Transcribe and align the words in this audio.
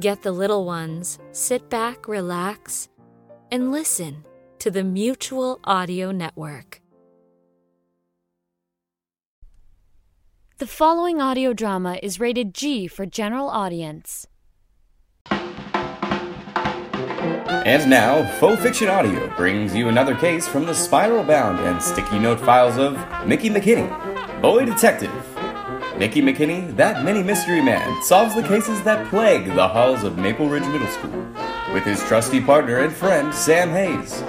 Get 0.00 0.22
the 0.22 0.30
little 0.30 0.64
ones, 0.64 1.18
sit 1.32 1.68
back, 1.70 2.06
relax, 2.06 2.88
and 3.50 3.72
listen 3.72 4.24
to 4.60 4.70
the 4.70 4.84
Mutual 4.84 5.58
Audio 5.64 6.12
Network. 6.12 6.80
The 10.58 10.68
following 10.68 11.20
audio 11.20 11.52
drama 11.52 11.98
is 12.00 12.20
rated 12.20 12.54
G 12.54 12.86
for 12.86 13.06
general 13.06 13.48
audience. 13.48 14.28
And 17.66 17.90
now, 17.90 18.24
Faux 18.38 18.62
Fiction 18.62 18.88
Audio 18.88 19.34
brings 19.36 19.74
you 19.74 19.88
another 19.88 20.14
case 20.14 20.46
from 20.46 20.64
the 20.64 20.74
spiral 20.74 21.24
bound 21.24 21.58
and 21.58 21.82
sticky 21.82 22.20
note 22.20 22.38
files 22.38 22.78
of 22.78 22.96
Mickey 23.26 23.50
McKinney, 23.50 23.90
Boy 24.40 24.64
Detective. 24.64 25.37
Mickey 25.98 26.22
McKinney, 26.22 26.76
that 26.76 27.04
mini 27.04 27.24
mystery 27.24 27.60
man, 27.60 28.02
solves 28.04 28.32
the 28.36 28.42
cases 28.44 28.80
that 28.82 29.08
plague 29.08 29.46
the 29.46 29.66
halls 29.66 30.04
of 30.04 30.16
Maple 30.16 30.48
Ridge 30.48 30.64
Middle 30.66 30.86
School 30.86 31.26
with 31.74 31.82
his 31.82 32.00
trusty 32.04 32.40
partner 32.40 32.78
and 32.78 32.92
friend, 32.92 33.34
Sam 33.34 33.70
Hayes. 33.70 34.22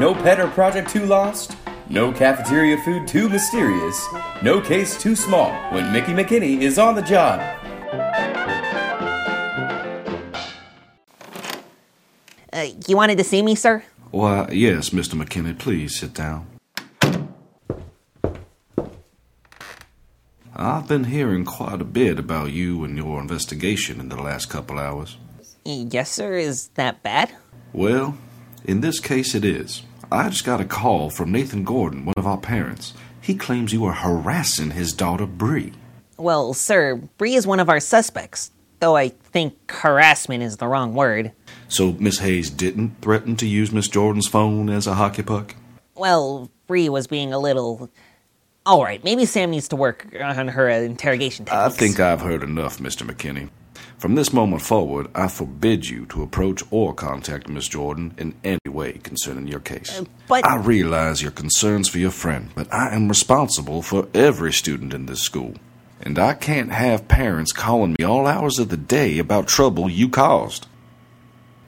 No 0.00 0.14
pet 0.14 0.40
or 0.40 0.48
project 0.48 0.88
too 0.88 1.04
lost, 1.04 1.58
no 1.90 2.10
cafeteria 2.10 2.78
food 2.78 3.06
too 3.06 3.28
mysterious, 3.28 4.02
no 4.42 4.62
case 4.62 4.98
too 4.98 5.14
small 5.14 5.52
when 5.72 5.92
Mickey 5.92 6.12
McKinney 6.12 6.62
is 6.62 6.78
on 6.78 6.94
the 6.94 7.02
job. 7.02 7.38
Uh, 12.50 12.66
you 12.88 12.96
wanted 12.96 13.18
to 13.18 13.24
see 13.24 13.42
me, 13.42 13.54
sir? 13.54 13.84
Why, 14.10 14.48
yes, 14.52 14.88
Mr. 14.88 15.22
McKinney, 15.22 15.58
please 15.58 15.98
sit 15.98 16.14
down. 16.14 16.49
I've 20.62 20.86
been 20.86 21.04
hearing 21.04 21.46
quite 21.46 21.80
a 21.80 21.84
bit 21.84 22.18
about 22.18 22.52
you 22.52 22.84
and 22.84 22.94
your 22.94 23.18
investigation 23.18 23.98
in 23.98 24.10
the 24.10 24.20
last 24.20 24.50
couple 24.50 24.78
hours. 24.78 25.16
Yes, 25.64 26.10
sir. 26.10 26.34
Is 26.34 26.68
that 26.74 27.02
bad? 27.02 27.34
Well, 27.72 28.18
in 28.66 28.82
this 28.82 29.00
case, 29.00 29.34
it 29.34 29.42
is. 29.42 29.84
I 30.12 30.28
just 30.28 30.44
got 30.44 30.60
a 30.60 30.66
call 30.66 31.08
from 31.08 31.32
Nathan 31.32 31.64
Jordan, 31.64 32.04
one 32.04 32.12
of 32.18 32.26
our 32.26 32.36
parents. 32.36 32.92
He 33.22 33.34
claims 33.36 33.72
you 33.72 33.86
are 33.86 33.94
harassing 33.94 34.72
his 34.72 34.92
daughter, 34.92 35.24
Bree. 35.24 35.72
Well, 36.18 36.52
sir, 36.52 36.96
Bree 37.16 37.36
is 37.36 37.46
one 37.46 37.60
of 37.60 37.70
our 37.70 37.80
suspects, 37.80 38.50
though 38.80 38.96
I 38.96 39.08
think 39.08 39.70
harassment 39.70 40.42
is 40.42 40.58
the 40.58 40.68
wrong 40.68 40.92
word. 40.92 41.32
So 41.68 41.92
Miss 41.92 42.18
Hayes 42.18 42.50
didn't 42.50 43.00
threaten 43.00 43.34
to 43.36 43.46
use 43.46 43.72
Miss 43.72 43.88
Jordan's 43.88 44.28
phone 44.28 44.68
as 44.68 44.86
a 44.86 44.96
hockey 44.96 45.22
puck? 45.22 45.54
Well, 45.94 46.50
Bree 46.66 46.90
was 46.90 47.06
being 47.06 47.32
a 47.32 47.38
little. 47.38 47.90
All 48.66 48.82
right, 48.82 49.02
maybe 49.02 49.24
Sam 49.24 49.50
needs 49.50 49.68
to 49.68 49.76
work 49.76 50.06
on 50.22 50.48
her 50.48 50.68
uh, 50.70 50.80
interrogation 50.80 51.46
I 51.50 51.70
think 51.70 51.98
I've 51.98 52.20
heard 52.20 52.42
enough, 52.42 52.78
Mr. 52.78 53.08
McKinney. 53.10 53.48
From 53.96 54.14
this 54.14 54.32
moment 54.32 54.62
forward, 54.62 55.08
I 55.14 55.28
forbid 55.28 55.88
you 55.88 56.06
to 56.06 56.22
approach 56.22 56.62
or 56.70 56.94
contact 56.94 57.48
Miss 57.48 57.68
Jordan 57.68 58.14
in 58.18 58.34
any 58.44 58.58
way 58.68 58.92
concerning 59.02 59.46
your 59.48 59.60
case. 59.60 60.02
but- 60.28 60.46
I 60.46 60.56
realize 60.56 61.22
your 61.22 61.30
concerns 61.32 61.88
for 61.88 61.98
your 61.98 62.10
friend, 62.10 62.50
but 62.54 62.72
I 62.72 62.94
am 62.94 63.08
responsible 63.08 63.82
for 63.82 64.08
every 64.14 64.52
student 64.52 64.92
in 64.92 65.06
this 65.06 65.20
school. 65.20 65.54
And 66.02 66.18
I 66.18 66.34
can't 66.34 66.72
have 66.72 67.08
parents 67.08 67.52
calling 67.52 67.94
me 67.98 68.04
all 68.04 68.26
hours 68.26 68.58
of 68.58 68.68
the 68.70 68.76
day 68.78 69.18
about 69.18 69.48
trouble 69.48 69.88
you 69.90 70.08
caused. 70.08 70.66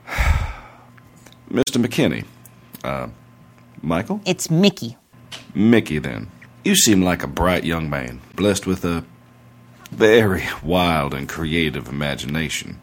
Mr. 1.50 1.82
McKinney, 1.84 2.25
uh, 2.84 3.08
Michael? 3.82 4.20
It's 4.25 4.50
Mickey. 4.50 4.97
Mickey, 5.54 5.98
then. 5.98 6.31
You 6.64 6.76
seem 6.76 7.02
like 7.02 7.24
a 7.24 7.26
bright 7.26 7.64
young 7.64 7.90
man, 7.90 8.20
blessed 8.36 8.68
with 8.68 8.84
a 8.84 9.04
very 9.90 10.44
wild 10.62 11.12
and 11.12 11.28
creative 11.28 11.88
imagination. 11.88 12.80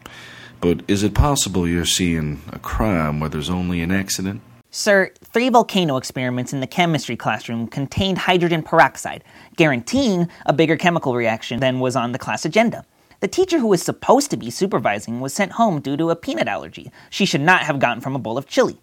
But 0.59 0.81
is 0.89 1.01
it 1.01 1.13
possible 1.13 1.65
you're 1.65 1.85
seeing 1.85 2.41
a 2.51 2.59
crime 2.59 3.21
where 3.21 3.29
there's 3.29 3.49
only 3.49 3.81
an 3.81 3.89
accident? 3.89 4.41
Sir, 4.69 5.13
three 5.23 5.47
volcano 5.47 5.95
experiments 5.95 6.51
in 6.51 6.59
the 6.59 6.67
chemistry 6.67 7.15
classroom 7.15 7.67
contained 7.67 8.17
hydrogen 8.17 8.63
peroxide, 8.63 9.23
guaranteeing 9.55 10.27
a 10.45 10.51
bigger 10.51 10.75
chemical 10.75 11.15
reaction 11.15 11.61
than 11.61 11.79
was 11.79 11.95
on 11.95 12.11
the 12.11 12.19
class 12.19 12.43
agenda. 12.43 12.85
The 13.21 13.29
teacher 13.29 13.59
who 13.59 13.67
was 13.67 13.81
supposed 13.81 14.29
to 14.31 14.37
be 14.37 14.49
supervising 14.49 15.21
was 15.21 15.33
sent 15.33 15.53
home 15.53 15.79
due 15.79 15.95
to 15.95 16.09
a 16.09 16.17
peanut 16.17 16.49
allergy 16.49 16.91
she 17.09 17.25
should 17.25 17.41
not 17.41 17.61
have 17.61 17.79
gotten 17.79 18.01
from 18.01 18.15
a 18.15 18.19
bowl 18.19 18.37
of 18.37 18.45
chili. 18.45 18.77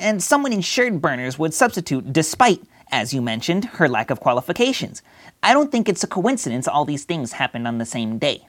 And 0.00 0.20
someone 0.20 0.52
insured 0.52 1.00
burners 1.00 1.38
would 1.38 1.54
substitute 1.54 2.12
despite, 2.12 2.60
as 2.92 3.12
you 3.14 3.22
mentioned, 3.22 3.64
her 3.64 3.88
lack 3.88 4.10
of 4.10 4.20
qualifications. 4.20 5.02
I 5.42 5.54
don't 5.54 5.72
think 5.72 5.88
it's 5.88 6.04
a 6.04 6.06
coincidence 6.06 6.68
all 6.68 6.84
these 6.84 7.04
things 7.04 7.32
happened 7.32 7.66
on 7.66 7.78
the 7.78 7.86
same 7.86 8.18
day. 8.18 8.46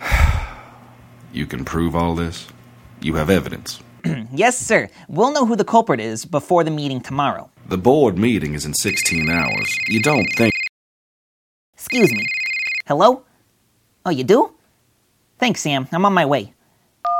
You 1.30 1.44
can 1.44 1.62
prove 1.62 1.94
all 1.94 2.14
this? 2.14 2.48
You 3.02 3.16
have 3.16 3.30
evidence. 3.30 3.80
Yes, 4.32 4.58
sir. 4.58 4.88
We'll 5.08 5.32
know 5.32 5.44
who 5.44 5.56
the 5.56 5.64
culprit 5.64 6.00
is 6.00 6.24
before 6.24 6.64
the 6.64 6.70
meeting 6.70 7.00
tomorrow. 7.02 7.50
The 7.68 7.76
board 7.76 8.16
meeting 8.16 8.54
is 8.54 8.64
in 8.64 8.72
16 8.72 9.28
hours. 9.28 9.76
You 9.88 10.00
don't 10.00 10.26
think. 10.36 10.52
Excuse 11.74 12.10
me. 12.10 12.24
Hello? 12.86 13.24
Oh, 14.06 14.10
you 14.10 14.24
do? 14.24 14.54
Thanks, 15.38 15.60
Sam. 15.60 15.86
I'm 15.92 16.04
on 16.06 16.14
my 16.14 16.24
way. 16.24 16.54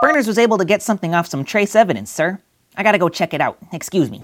Berners 0.00 0.26
was 0.26 0.38
able 0.38 0.58
to 0.58 0.64
get 0.64 0.82
something 0.82 1.14
off 1.14 1.26
some 1.26 1.44
trace 1.44 1.76
evidence, 1.76 2.10
sir. 2.10 2.40
I 2.76 2.82
gotta 2.82 2.98
go 2.98 3.08
check 3.08 3.34
it 3.34 3.40
out. 3.40 3.58
Excuse 3.72 4.10
me. 4.10 4.22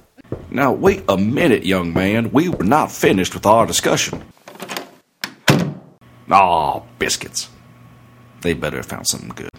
Now, 0.51 0.73
wait 0.73 1.03
a 1.09 1.17
minute, 1.17 1.65
young 1.65 1.93
man. 1.93 2.31
We 2.31 2.49
were 2.49 2.65
not 2.65 2.91
finished 2.93 3.35
with 3.35 3.47
our 3.47 3.67
discussion. 3.67 4.23
Aw, 6.31 6.81
biscuits. 6.99 7.49
They 8.41 8.55
better 8.55 8.79
have 8.79 8.87
found 8.87 9.07
something 9.07 9.31
good. 9.31 9.51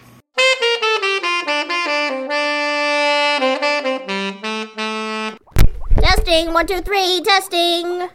Testing, 5.98 6.52
one, 6.52 6.66
two, 6.66 6.80
three, 6.80 7.20
testing. 7.24 8.08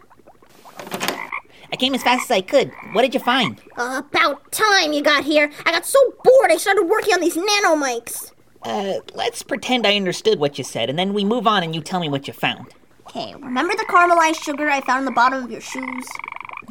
I 1.71 1.77
came 1.77 1.93
as 1.93 2.03
fast 2.03 2.25
as 2.25 2.31
I 2.31 2.41
could. 2.41 2.71
What 2.91 3.03
did 3.03 3.13
you 3.13 3.19
find? 3.19 3.61
Uh, 3.77 4.01
about 4.05 4.51
time 4.51 4.91
you 4.91 5.01
got 5.01 5.23
here. 5.23 5.49
I 5.65 5.71
got 5.71 5.85
so 5.85 5.99
bored 6.23 6.51
I 6.51 6.57
started 6.57 6.83
working 6.83 7.13
on 7.13 7.21
these 7.21 7.37
nano 7.37 7.75
mics. 7.75 8.31
Uh, 8.63 8.93
let's 9.13 9.41
pretend 9.43 9.87
I 9.87 9.95
understood 9.95 10.39
what 10.39 10.57
you 10.57 10.63
said, 10.63 10.89
and 10.89 10.97
then 10.99 11.13
we 11.13 11.25
move 11.25 11.47
on 11.47 11.63
and 11.63 11.73
you 11.73 11.81
tell 11.81 11.99
me 11.99 12.09
what 12.09 12.27
you 12.27 12.33
found. 12.33 12.67
Okay, 13.07 13.33
remember 13.35 13.73
the 13.75 13.85
caramelized 13.89 14.41
sugar 14.43 14.69
I 14.69 14.81
found 14.81 14.99
in 14.99 15.05
the 15.05 15.11
bottom 15.11 15.43
of 15.43 15.51
your 15.51 15.61
shoes? 15.61 16.05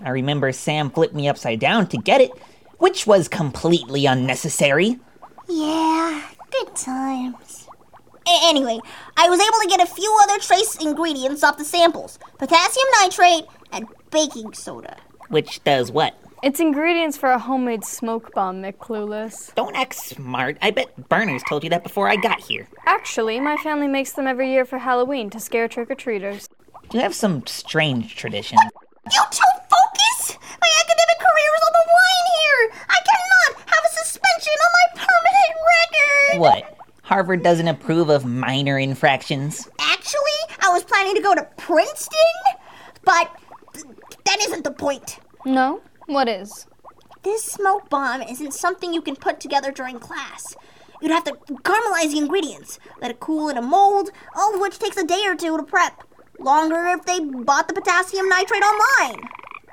I 0.05 0.11
remember 0.11 0.53
Sam 0.53 0.91
flipped 0.91 1.15
me 1.15 1.29
upside 1.29 1.61
down 1.61 1.89
to 1.89 1.99
get 1.99 2.21
it, 2.21 2.31
which 2.79 3.06
was 3.06 3.29
completely 3.29 4.06
unnecessary. 4.06 4.99
Yeah, 5.49 6.23
good 6.50 6.75
times. 6.77 7.67
A- 8.27 8.41
anyway, 8.45 8.79
I 9.17 9.29
was 9.29 9.41
able 9.41 9.59
to 9.62 9.69
get 9.69 9.81
a 9.83 9.93
few 9.93 10.19
other 10.23 10.39
trace 10.39 10.77
ingredients 10.77 11.43
off 11.43 11.59
the 11.59 11.65
samples 11.65 12.19
potassium 12.39 12.87
nitrate 13.03 13.45
and 13.73 13.87
baking 14.11 14.53
soda. 14.55 14.97
Which 15.29 15.62
does 15.65 15.91
what? 15.91 16.15
It's 16.43 16.59
ingredients 16.59 17.19
for 17.19 17.31
a 17.31 17.39
homemade 17.39 17.84
smoke 17.84 18.33
bomb, 18.33 18.62
McClueless. 18.62 19.55
Don't 19.56 19.76
act 19.76 19.94
smart. 19.94 20.56
I 20.62 20.70
bet 20.70 21.09
Berners 21.11 21.43
told 21.47 21.64
you 21.64 21.69
that 21.70 21.82
before 21.82 22.09
I 22.09 22.17
got 22.17 22.41
here. 22.41 22.67
Actually, 22.87 23.38
my 23.41 23.59
family 23.59 23.87
makes 23.88 24.12
them 24.12 24.26
every 24.26 24.50
year 24.50 24.64
for 24.64 24.79
Halloween 24.79 25.29
to 25.31 25.41
scare 25.41 25.69
trick 25.69 25.91
or 25.91 25.94
treaters. 25.94 26.49
You 26.93 27.00
have 27.00 27.14
some 27.14 27.47
strange 27.47 28.17
traditions. 28.17 28.59
You 29.12 29.23
two 29.31 29.43
focus! 29.69 30.38
My 30.62 30.69
academic 30.81 31.19
career 31.19 31.50
is 31.56 31.64
on 31.67 31.73
the 31.75 31.87
line 31.93 32.26
here! 32.41 32.81
I 32.88 33.00
cannot 33.05 33.69
have 33.69 33.85
a 33.85 33.94
suspension 34.03 34.53
on 34.64 34.70
my 34.73 35.03
permanent 35.05 35.55
record! 35.76 36.41
What? 36.41 36.79
Harvard 37.03 37.43
doesn't 37.43 37.69
approve 37.69 38.09
of 38.09 38.25
minor 38.25 38.79
infractions? 38.79 39.69
Actually, 39.79 40.56
I 40.62 40.70
was 40.73 40.85
planning 40.85 41.17
to 41.17 41.20
go 41.20 41.35
to 41.35 41.47
Princeton, 41.59 42.17
but 43.05 43.31
th- 43.75 43.85
that 44.25 44.38
isn't 44.41 44.64
the 44.64 44.70
point. 44.70 45.19
No? 45.44 45.82
What 46.11 46.29
is? 46.29 46.67
This 47.23 47.45
smoke 47.45 47.89
bomb 47.89 48.21
isn't 48.21 48.53
something 48.53 48.93
you 48.93 49.01
can 49.01 49.15
put 49.15 49.39
together 49.39 49.71
during 49.71 50.01
class. 50.01 50.57
You'd 51.01 51.12
have 51.12 51.23
to 51.23 51.35
caramelize 51.35 52.11
the 52.11 52.19
ingredients, 52.19 52.81
let 53.01 53.12
it 53.12 53.21
cool 53.21 53.49
in 53.49 53.57
a 53.57 53.62
mold, 53.62 54.11
all 54.35 54.53
of 54.53 54.61
which 54.61 54.81
takes 54.81 54.97
a 54.97 55.07
day 55.07 55.23
or 55.25 55.37
two 55.37 55.57
to 55.57 55.62
prep. 55.62 56.03
Longer 56.41 56.85
if 56.87 57.05
they 57.05 57.21
bought 57.21 57.69
the 57.69 57.75
potassium 57.75 58.29
nitrate 58.29 58.65
online. 58.65 59.29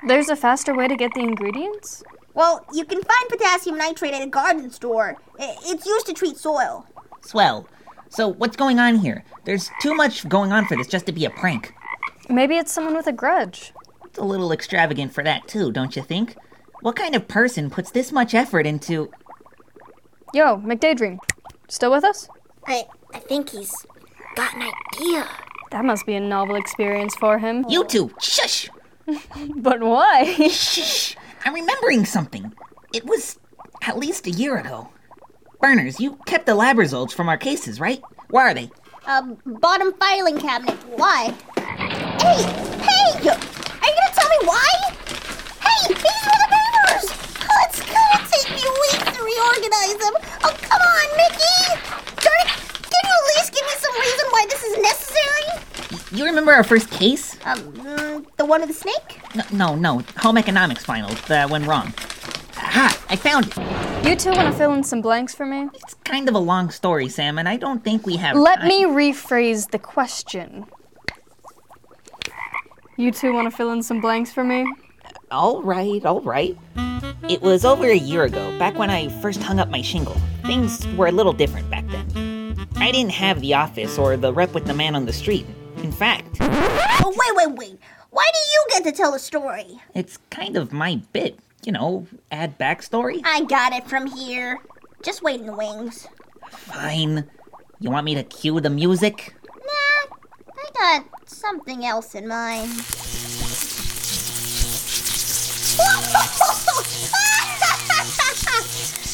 There's 0.06 0.28
a 0.28 0.36
faster 0.36 0.76
way 0.76 0.86
to 0.86 0.94
get 0.94 1.12
the 1.12 1.22
ingredients? 1.22 2.04
Well, 2.34 2.64
you 2.72 2.84
can 2.84 3.02
find 3.02 3.28
potassium 3.28 3.76
nitrate 3.76 4.14
at 4.14 4.22
a 4.22 4.28
garden 4.28 4.70
store. 4.70 5.16
It's 5.40 5.86
used 5.86 6.06
to 6.06 6.14
treat 6.14 6.36
soil. 6.36 6.86
Swell. 7.20 7.66
So, 8.10 8.28
what's 8.28 8.56
going 8.56 8.78
on 8.78 8.98
here? 8.98 9.24
There's 9.44 9.72
too 9.82 9.92
much 9.92 10.28
going 10.28 10.52
on 10.52 10.66
for 10.66 10.76
this 10.76 10.86
just 10.86 11.06
to 11.06 11.12
be 11.12 11.24
a 11.24 11.30
prank. 11.30 11.74
Maybe 12.30 12.56
it's 12.56 12.70
someone 12.70 12.94
with 12.94 13.08
a 13.08 13.12
grudge. 13.12 13.72
It's 14.18 14.24
a 14.24 14.26
little 14.26 14.50
extravagant 14.50 15.12
for 15.12 15.22
that, 15.22 15.46
too, 15.46 15.70
don't 15.70 15.94
you 15.94 16.02
think? 16.02 16.34
What 16.80 16.96
kind 16.96 17.14
of 17.14 17.28
person 17.28 17.70
puts 17.70 17.92
this 17.92 18.10
much 18.10 18.34
effort 18.34 18.66
into. 18.66 19.12
Yo, 20.34 20.56
McDaydream. 20.56 21.18
Still 21.68 21.92
with 21.92 22.02
us? 22.02 22.28
I, 22.66 22.86
I 23.14 23.20
think 23.20 23.50
he's 23.50 23.72
got 24.34 24.56
an 24.56 24.62
idea. 24.96 25.24
That 25.70 25.84
must 25.84 26.04
be 26.04 26.16
a 26.16 26.20
novel 26.20 26.56
experience 26.56 27.14
for 27.14 27.38
him. 27.38 27.64
You 27.68 27.84
two, 27.84 28.10
shush! 28.20 28.68
But 29.54 29.84
why? 29.84 30.34
Shh! 30.48 31.14
I'm 31.44 31.54
remembering 31.54 32.04
something. 32.04 32.52
It 32.92 33.06
was 33.06 33.38
at 33.82 33.98
least 33.98 34.26
a 34.26 34.32
year 34.32 34.56
ago. 34.58 34.88
Burners, 35.60 36.00
you 36.00 36.18
kept 36.26 36.46
the 36.46 36.56
lab 36.56 36.76
results 36.76 37.14
from 37.14 37.28
our 37.28 37.38
cases, 37.38 37.78
right? 37.78 38.02
Where 38.30 38.48
are 38.48 38.54
they? 38.54 38.68
Um, 39.06 39.38
bottom 39.46 39.92
filing 39.92 40.40
cabinet. 40.40 40.76
Why? 40.96 41.32
Hey, 42.20 42.42
hey! 42.82 43.57
Are 44.38 44.44
you 44.44 44.46
gonna 44.46 44.46
tell 44.46 44.46
me 44.46 44.46
why? 44.46 44.70
Hey, 45.60 45.94
these 45.94 46.22
were 46.24 46.38
the 46.38 46.48
papers! 46.54 47.04
Oh, 47.42 47.64
it's 47.66 47.80
gonna 47.82 48.20
take 48.30 48.48
me 48.54 48.62
weeks 48.62 49.10
to 49.16 49.20
reorganize 49.24 49.98
them. 49.98 50.14
Oh, 50.44 50.54
come 50.62 50.82
on, 50.82 51.06
Mickey! 51.16 51.58
Darn 52.22 52.46
it! 52.46 52.50
Can 52.86 53.02
you 53.04 53.14
at 53.18 53.24
least 53.36 53.50
give 53.52 53.64
me 53.66 53.74
some 53.78 53.94
reason 53.98 54.26
why 54.30 54.46
this 54.48 54.62
is 54.62 54.74
necessary? 54.78 56.16
You 56.16 56.24
remember 56.24 56.52
our 56.52 56.64
first 56.64 56.90
case? 56.90 57.36
Um, 57.44 58.26
the 58.36 58.44
one 58.44 58.60
with 58.60 58.68
the 58.68 58.74
snake? 58.74 59.20
No, 59.34 59.44
no, 59.52 59.74
no. 59.74 60.04
Home 60.18 60.38
economics 60.38 60.84
final. 60.84 61.10
That 61.26 61.50
went 61.50 61.66
wrong. 61.66 61.92
Ah, 62.56 62.96
I 63.08 63.16
found 63.16 63.46
it. 63.48 63.56
You 64.06 64.14
two 64.16 64.30
want 64.30 64.46
to 64.50 64.52
fill 64.52 64.72
in 64.72 64.84
some 64.84 65.02
blanks 65.02 65.34
for 65.34 65.44
me? 65.46 65.68
It's 65.74 65.94
kind 66.04 66.28
of 66.28 66.34
a 66.34 66.38
long 66.38 66.70
story, 66.70 67.08
Sam, 67.08 67.38
and 67.38 67.48
I 67.48 67.56
don't 67.56 67.82
think 67.84 68.06
we 68.06 68.16
have. 68.16 68.36
Let 68.36 68.60
time. 68.60 68.68
me 68.68 68.84
rephrase 68.84 69.70
the 69.70 69.78
question. 69.78 70.66
You 72.98 73.12
two 73.12 73.32
want 73.32 73.48
to 73.48 73.56
fill 73.56 73.70
in 73.70 73.82
some 73.82 74.00
blanks 74.00 74.32
for 74.32 74.42
me? 74.42 74.66
All 75.30 75.62
right, 75.62 76.04
all 76.04 76.20
right. 76.20 76.58
It 77.28 77.40
was 77.40 77.64
over 77.64 77.86
a 77.86 77.94
year 77.96 78.24
ago, 78.24 78.58
back 78.58 78.76
when 78.76 78.90
I 78.90 79.08
first 79.22 79.40
hung 79.40 79.60
up 79.60 79.68
my 79.68 79.82
shingle. 79.82 80.16
Things 80.44 80.84
were 80.96 81.06
a 81.06 81.12
little 81.12 81.32
different 81.32 81.70
back 81.70 81.86
then. 81.88 82.58
I 82.76 82.90
didn't 82.90 83.12
have 83.12 83.40
the 83.40 83.54
office 83.54 83.98
or 83.98 84.16
the 84.16 84.32
rep 84.32 84.52
with 84.52 84.64
the 84.66 84.74
man 84.74 84.96
on 84.96 85.04
the 85.06 85.12
street. 85.12 85.46
In 85.76 85.92
fact, 85.92 86.38
Oh, 86.40 87.14
wait, 87.16 87.46
wait, 87.46 87.56
wait. 87.56 87.78
Why 88.10 88.28
do 88.32 88.38
you 88.52 88.66
get 88.70 88.84
to 88.90 88.92
tell 88.92 89.12
the 89.12 89.18
story? 89.20 89.80
it's 89.94 90.18
kind 90.30 90.56
of 90.56 90.72
my 90.72 91.00
bit. 91.12 91.38
You 91.64 91.70
know, 91.72 92.06
add 92.32 92.58
backstory. 92.58 93.20
I 93.24 93.44
got 93.44 93.72
it 93.72 93.86
from 93.88 94.06
here. 94.06 94.58
Just 95.04 95.22
wait 95.22 95.38
in 95.40 95.46
the 95.46 95.54
wings. 95.54 96.08
Fine. 96.50 97.28
You 97.78 97.90
want 97.90 98.04
me 98.06 98.16
to 98.16 98.24
cue 98.24 98.58
the 98.60 98.70
music? 98.70 99.34
I 100.58 100.70
got 100.74 101.28
something 101.28 101.84
else 101.86 102.14
in 102.14 102.26
mind. 102.26 102.70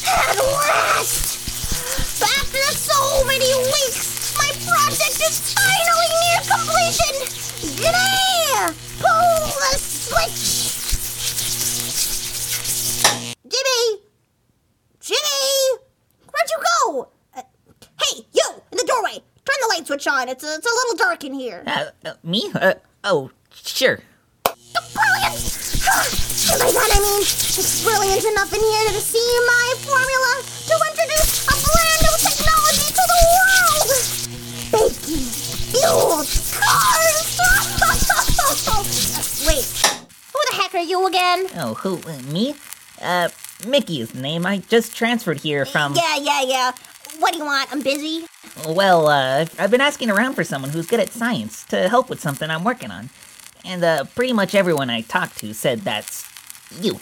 At 0.07 0.37
last! 0.37 1.41
After 2.21 2.65
so 2.73 3.25
many 3.25 3.51
weeks, 3.57 4.33
my 4.37 4.49
project 4.65 5.19
is 5.21 5.53
finally 5.53 6.09
near 6.21 6.41
completion! 6.45 7.15
G'day! 7.77 8.73
Pull 8.99 9.49
the 9.61 9.73
switch! 9.77 10.45
Jimmy! 13.47 13.83
Jimmy! 14.99 15.53
Where'd 16.31 16.49
you 16.49 16.59
go? 16.63 17.09
Uh, 17.35 17.41
hey, 18.01 18.25
you! 18.31 18.47
In 18.71 18.77
the 18.77 18.85
doorway! 18.85 19.15
Turn 19.45 19.59
the 19.61 19.67
light 19.85 20.01
switch 20.01 20.07
on. 20.07 20.29
It's 20.29 20.43
a, 20.43 20.55
it's 20.55 20.65
a 20.65 20.69
little 20.69 20.95
dark 20.97 21.23
in 21.23 21.33
here. 21.33 21.63
Uh, 21.65 21.85
uh, 22.03 22.13
me? 22.23 22.49
Uh, 22.53 22.73
oh, 23.03 23.31
sure. 23.53 23.99
Brilliant! 24.43 25.39
By 26.59 26.71
that 26.71 26.89
I 26.93 26.99
mean, 26.99 27.21
it's 27.21 27.83
brilliant 27.83 28.25
enough 28.25 28.53
in 28.53 28.61
here 28.61 28.85
to 28.89 29.01
see 29.01 29.39
my 29.47 29.73
formula 29.79 30.41
to 30.67 30.75
introduce 30.91 31.45
a 31.45 31.55
brand 31.65 32.01
new 32.01 32.15
technology 32.21 32.87
to 32.93 33.03
the 33.11 33.19
world! 33.33 33.89
Baking, 34.71 35.25
fueled 35.71 36.29
cars! 36.53 37.39
Uh, 37.39 37.63
Wait, 39.47 39.65
who 40.33 40.39
the 40.49 40.55
heck 40.61 40.73
are 40.75 40.79
you 40.79 41.07
again? 41.07 41.47
Oh, 41.55 41.73
who? 41.75 41.99
Uh, 42.07 42.21
me? 42.31 42.55
Uh, 43.01 43.29
Mickey's 43.67 44.13
name. 44.13 44.45
I 44.45 44.59
just 44.59 44.95
transferred 44.95 45.39
here 45.39 45.65
from. 45.65 45.95
Yeah, 45.95 46.17
yeah, 46.17 46.41
yeah. 46.43 46.71
What 47.19 47.33
do 47.33 47.39
you 47.39 47.45
want? 47.45 47.71
I'm 47.71 47.81
busy. 47.81 48.27
Well, 48.65 49.07
uh, 49.07 49.45
I've- 49.59 49.67
been 49.67 49.81
asking 49.81 50.09
around 50.09 50.33
for 50.33 50.43
someone 50.43 50.71
who's 50.71 50.87
good 50.87 50.99
at 50.99 51.13
science 51.13 51.63
to 51.69 51.87
help 51.87 52.09
with 52.09 52.19
something 52.19 52.49
I'm 52.49 52.63
working 52.63 52.89
on. 52.89 53.09
And, 53.63 53.83
uh, 53.83 54.05
pretty 54.15 54.33
much 54.33 54.55
everyone 54.55 54.89
I 54.89 55.01
talked 55.01 55.37
to 55.39 55.53
said 55.53 55.83
that's 55.83 56.23
you. 56.79 56.99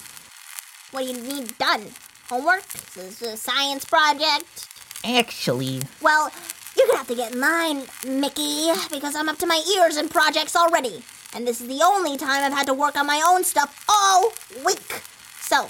What 0.92 1.02
do 1.02 1.08
you 1.08 1.14
need 1.22 1.58
done? 1.58 1.94
Homework? 2.30 2.68
This 2.68 3.22
is 3.22 3.22
a 3.22 3.38
science 3.38 3.86
project? 3.86 4.68
Actually, 5.06 5.82
Well, 6.02 6.32
you're 6.76 6.88
gonna 6.88 6.98
have 7.00 7.08
to 7.08 7.16
get 7.16 7.34
in 7.34 7.40
line, 7.40 7.88
Mickey, 8.06 8.72
because 8.90 9.16
I'm 9.16 9.30
up 9.30 9.38
to 9.40 9.46
my 9.46 9.62
ears 9.78 9.98
in 9.98 10.10
projects 10.10 10.56
already. 10.56 11.04
And 11.34 11.48
this 11.48 11.62
is 11.62 11.68
the 11.68 11.82
only 11.82 12.18
time 12.18 12.44
I've 12.44 12.54
had 12.58 12.68
to 12.68 12.74
work 12.74 12.96
on 12.96 13.06
my 13.08 13.22
own 13.26 13.44
stuff 13.44 13.84
all 13.88 14.34
week. 14.66 15.02
So, 15.42 15.70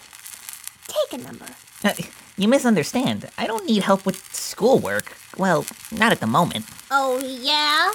take 0.87 1.19
a 1.19 1.23
number. 1.23 1.45
uh, 1.83 1.93
you 2.37 2.47
misunderstand. 2.47 3.29
I 3.37 3.45
don't 3.45 3.65
need 3.65 3.83
help 3.83 4.05
with 4.05 4.21
schoolwork. 4.33 5.17
Well, 5.37 5.65
not 5.91 6.11
at 6.11 6.19
the 6.19 6.27
moment. 6.27 6.65
Oh, 6.91 7.17
yeah? 7.19 7.91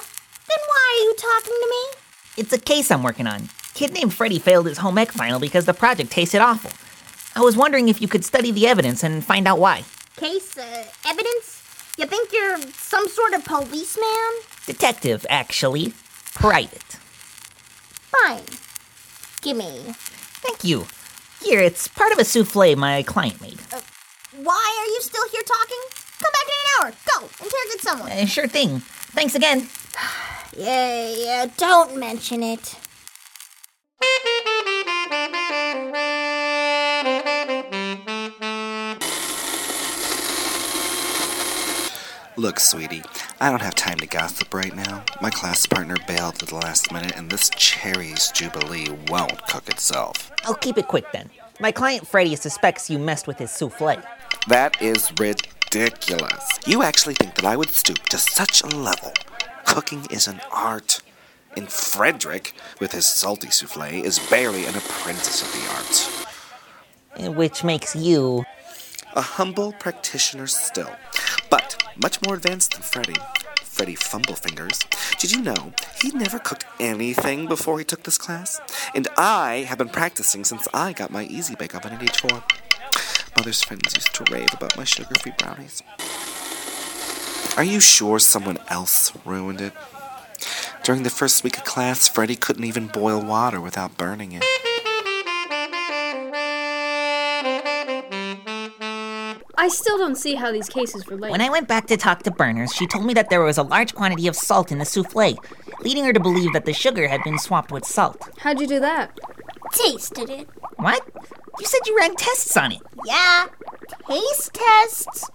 Then 0.47 0.57
why 0.67 0.95
are 0.95 1.03
you 1.03 1.15
talking 1.15 1.53
to 1.53 1.67
me? 1.69 1.99
It's 2.37 2.53
a 2.53 2.57
case 2.59 2.91
I'm 2.91 3.03
working 3.03 3.27
on. 3.27 3.49
Kid 3.73 3.93
named 3.93 4.13
Freddy 4.13 4.39
failed 4.39 4.65
his 4.65 4.77
home 4.77 4.97
ec 4.97 5.11
final 5.11 5.39
because 5.39 5.65
the 5.65 5.73
project 5.73 6.11
tasted 6.11 6.41
awful. 6.41 6.71
I 7.35 7.43
was 7.43 7.55
wondering 7.55 7.87
if 7.87 8.01
you 8.01 8.07
could 8.07 8.25
study 8.25 8.51
the 8.51 8.67
evidence 8.67 9.03
and 9.03 9.23
find 9.23 9.47
out 9.47 9.59
why. 9.59 9.83
Case, 10.15 10.57
uh, 10.57 10.85
evidence? 11.07 11.63
You 11.97 12.05
think 12.05 12.33
you're 12.33 12.57
some 12.73 13.07
sort 13.07 13.33
of 13.33 13.45
policeman? 13.45 14.31
Detective, 14.65 15.25
actually. 15.29 15.93
Private. 16.33 16.97
Fine. 18.11 18.43
Gimme. 19.41 19.93
Thank 20.41 20.63
you. 20.63 20.87
Here, 21.41 21.61
it's 21.61 21.87
part 21.87 22.11
of 22.11 22.17
a 22.19 22.25
souffle 22.25 22.75
my 22.75 23.03
client 23.03 23.39
made. 23.41 23.59
Why 24.43 24.77
are 24.79 24.89
you 24.91 24.99
still 25.01 25.27
here 25.29 25.41
talking? 25.43 25.98
Come 26.21 26.31
back 26.31 26.47
in 26.47 26.53
an 26.59 26.67
hour. 26.79 26.93
Go, 27.07 27.25
interrogate 27.43 27.81
someone. 27.81 28.11
Uh, 28.11 28.25
sure 28.25 28.47
thing. 28.47 28.79
Thanks 28.79 29.35
again. 29.35 29.67
Yeah, 30.57 31.09
yeah, 31.15 31.45
don't 31.57 31.95
mention 31.97 32.41
it. 32.43 32.75
Look, 42.35 42.59
sweetie, 42.59 43.03
I 43.39 43.49
don't 43.49 43.61
have 43.61 43.75
time 43.75 43.97
to 43.99 44.07
gossip 44.07 44.53
right 44.53 44.75
now. 44.75 45.03
My 45.21 45.29
class 45.29 45.65
partner 45.65 45.95
bailed 46.07 46.41
at 46.41 46.49
the 46.49 46.55
last 46.55 46.91
minute, 46.91 47.13
and 47.15 47.29
this 47.29 47.49
cherries 47.49 48.31
jubilee 48.33 48.87
won't 49.07 49.45
cook 49.47 49.67
itself. 49.69 50.31
I'll 50.45 50.55
keep 50.55 50.77
it 50.77 50.87
quick 50.87 51.05
then. 51.11 51.29
My 51.59 51.71
client 51.71 52.07
Freddy 52.07 52.35
suspects 52.35 52.89
you 52.89 52.97
messed 52.97 53.27
with 53.27 53.37
his 53.37 53.51
souffle. 53.51 54.01
That 54.47 54.81
is 54.81 55.11
ridiculous. 55.19 55.58
You 55.71 56.81
actually 56.81 57.13
think 57.13 57.35
that 57.35 57.45
I 57.45 57.55
would 57.55 57.69
stoop 57.69 57.99
to 58.09 58.17
such 58.17 58.63
a 58.63 58.67
level? 58.67 59.13
Cooking 59.65 60.07
is 60.09 60.27
an 60.27 60.41
art. 60.51 61.01
And 61.55 61.69
Frederick, 61.69 62.53
with 62.79 62.91
his 62.91 63.05
salty 63.05 63.49
souffle, 63.51 64.03
is 64.03 64.17
barely 64.29 64.65
an 64.65 64.75
apprentice 64.75 65.43
of 65.43 65.51
the 65.53 65.67
arts. 65.75 67.35
Which 67.35 67.63
makes 67.63 67.95
you. 67.95 68.45
A 69.15 69.21
humble 69.21 69.73
practitioner 69.73 70.47
still, 70.47 70.91
but 71.51 71.83
much 72.01 72.19
more 72.23 72.35
advanced 72.35 72.73
than 72.73 72.81
Freddy. 72.81 73.19
Freddy 73.61 73.95
Fumblefingers. 73.95 74.85
Did 75.19 75.31
you 75.31 75.41
know 75.41 75.73
he 76.01 76.09
never 76.11 76.39
cooked 76.39 76.65
anything 76.79 77.47
before 77.47 77.77
he 77.77 77.85
took 77.85 78.03
this 78.03 78.17
class? 78.17 78.59
And 78.95 79.07
I 79.17 79.65
have 79.67 79.77
been 79.77 79.89
practicing 79.89 80.43
since 80.45 80.67
I 80.73 80.93
got 80.93 81.11
my 81.11 81.25
Easy 81.25 81.53
Bake 81.53 81.75
Oven 81.75 81.93
at 81.93 82.01
age 82.01 82.17
four. 82.17 82.43
Mother's 83.39 83.63
friends 83.63 83.95
used 83.95 84.13
to 84.15 84.25
rave 84.33 84.53
about 84.53 84.75
my 84.75 84.83
sugar-free 84.83 85.31
brownies. 85.37 85.81
Are 87.55 87.63
you 87.63 87.79
sure 87.79 88.19
someone 88.19 88.57
else 88.67 89.13
ruined 89.23 89.61
it? 89.61 89.71
During 90.83 91.03
the 91.03 91.09
first 91.09 91.41
week 91.45 91.57
of 91.57 91.63
class, 91.63 92.05
Freddy 92.09 92.35
couldn't 92.35 92.65
even 92.65 92.87
boil 92.87 93.21
water 93.21 93.61
without 93.61 93.97
burning 93.97 94.33
it. 94.33 94.43
I 99.57 99.69
still 99.69 99.97
don't 99.97 100.17
see 100.17 100.35
how 100.35 100.51
these 100.51 100.67
cases 100.67 101.07
relate. 101.07 101.31
When 101.31 101.39
I 101.39 101.49
went 101.49 101.69
back 101.69 101.87
to 101.87 101.95
talk 101.95 102.23
to 102.23 102.31
Burners, 102.31 102.73
she 102.73 102.87
told 102.87 103.05
me 103.05 103.13
that 103.13 103.29
there 103.29 103.39
was 103.39 103.57
a 103.57 103.63
large 103.63 103.95
quantity 103.95 104.27
of 104.27 104.35
salt 104.35 104.69
in 104.69 104.79
the 104.79 104.85
souffle, 104.85 105.37
leading 105.79 106.03
her 106.03 106.11
to 106.11 106.19
believe 106.19 106.51
that 106.51 106.65
the 106.65 106.73
sugar 106.73 107.07
had 107.07 107.23
been 107.23 107.39
swapped 107.39 107.71
with 107.71 107.85
salt. 107.85 108.29
How'd 108.39 108.59
you 108.59 108.67
do 108.67 108.81
that? 108.81 109.17
Tasted 109.73 110.29
it. 110.29 110.49
What? 110.77 111.07
You 111.59 111.65
said 111.65 111.81
you 111.85 111.97
ran 111.97 112.15
tests 112.15 112.55
on 112.57 112.71
it. 112.71 112.81
Yeah, 113.05 113.47
taste 114.07 114.53
tests. 114.53 115.29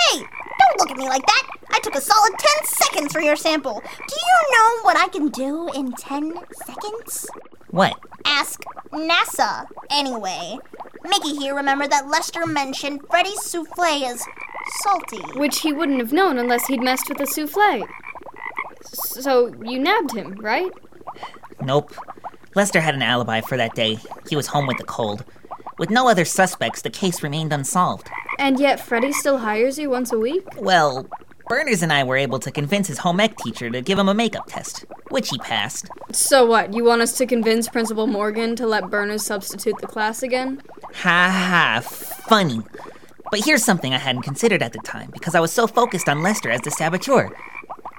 Hey, 0.00 0.18
don't 0.18 0.78
look 0.78 0.90
at 0.90 0.96
me 0.96 1.08
like 1.08 1.26
that. 1.26 1.46
I 1.72 1.80
took 1.80 1.94
a 1.94 2.00
solid 2.00 2.32
10 2.38 2.66
seconds 2.66 3.12
for 3.12 3.20
your 3.20 3.36
sample. 3.36 3.80
Do 3.80 4.14
you 4.14 4.58
know 4.58 4.82
what 4.82 4.96
I 4.96 5.08
can 5.08 5.28
do 5.28 5.68
in 5.74 5.92
10 5.92 6.34
seconds? 6.64 7.26
What? 7.68 7.98
Ask 8.24 8.60
NASA. 8.92 9.66
Anyway, 9.90 10.58
Mickey 11.04 11.36
here 11.36 11.54
remembered 11.54 11.90
that 11.90 12.08
Lester 12.08 12.46
mentioned 12.46 13.00
Freddy's 13.08 13.42
souffle 13.44 13.84
is 13.84 14.24
salty. 14.82 15.22
Which 15.38 15.60
he 15.60 15.72
wouldn't 15.72 16.00
have 16.00 16.12
known 16.12 16.38
unless 16.38 16.66
he'd 16.66 16.82
messed 16.82 17.08
with 17.08 17.18
the 17.18 17.26
souffle. 17.26 17.86
So 18.82 19.52
you 19.64 19.78
nabbed 19.78 20.12
him, 20.12 20.34
right? 20.40 20.70
Nope. 21.62 21.94
Lester 22.54 22.80
had 22.80 22.94
an 22.94 23.02
alibi 23.02 23.40
for 23.40 23.56
that 23.56 23.74
day. 23.74 23.98
He 24.28 24.36
was 24.36 24.48
home 24.48 24.66
with 24.66 24.80
a 24.80 24.84
cold. 24.84 25.24
With 25.78 25.90
no 25.90 26.08
other 26.08 26.24
suspects, 26.24 26.82
the 26.82 26.90
case 26.90 27.22
remained 27.22 27.52
unsolved. 27.52 28.10
And 28.38 28.58
yet 28.58 28.80
Freddy 28.80 29.12
still 29.12 29.38
hires 29.38 29.78
you 29.78 29.88
once 29.88 30.12
a 30.12 30.18
week? 30.18 30.44
Well, 30.56 31.06
Berners 31.48 31.82
and 31.82 31.92
I 31.92 32.04
were 32.04 32.16
able 32.16 32.38
to 32.40 32.50
convince 32.50 32.88
his 32.88 32.98
home 32.98 33.20
ec 33.20 33.36
teacher 33.38 33.70
to 33.70 33.80
give 33.80 33.98
him 33.98 34.08
a 34.08 34.14
makeup 34.14 34.46
test, 34.46 34.84
which 35.10 35.30
he 35.30 35.38
passed. 35.38 35.88
So 36.12 36.44
what, 36.44 36.74
you 36.74 36.84
want 36.84 37.02
us 37.02 37.16
to 37.18 37.26
convince 37.26 37.68
Principal 37.68 38.06
Morgan 38.06 38.56
to 38.56 38.66
let 38.66 38.90
Berners 38.90 39.24
substitute 39.24 39.76
the 39.80 39.86
class 39.86 40.22
again? 40.22 40.60
Ha 40.94 41.30
ha, 41.30 41.80
funny. 41.82 42.60
But 43.30 43.44
here's 43.44 43.64
something 43.64 43.94
I 43.94 43.98
hadn't 43.98 44.22
considered 44.22 44.62
at 44.62 44.72
the 44.72 44.80
time 44.80 45.10
because 45.12 45.34
I 45.34 45.40
was 45.40 45.52
so 45.52 45.66
focused 45.66 46.08
on 46.08 46.22
Lester 46.22 46.50
as 46.50 46.60
the 46.62 46.70
saboteur. 46.70 47.30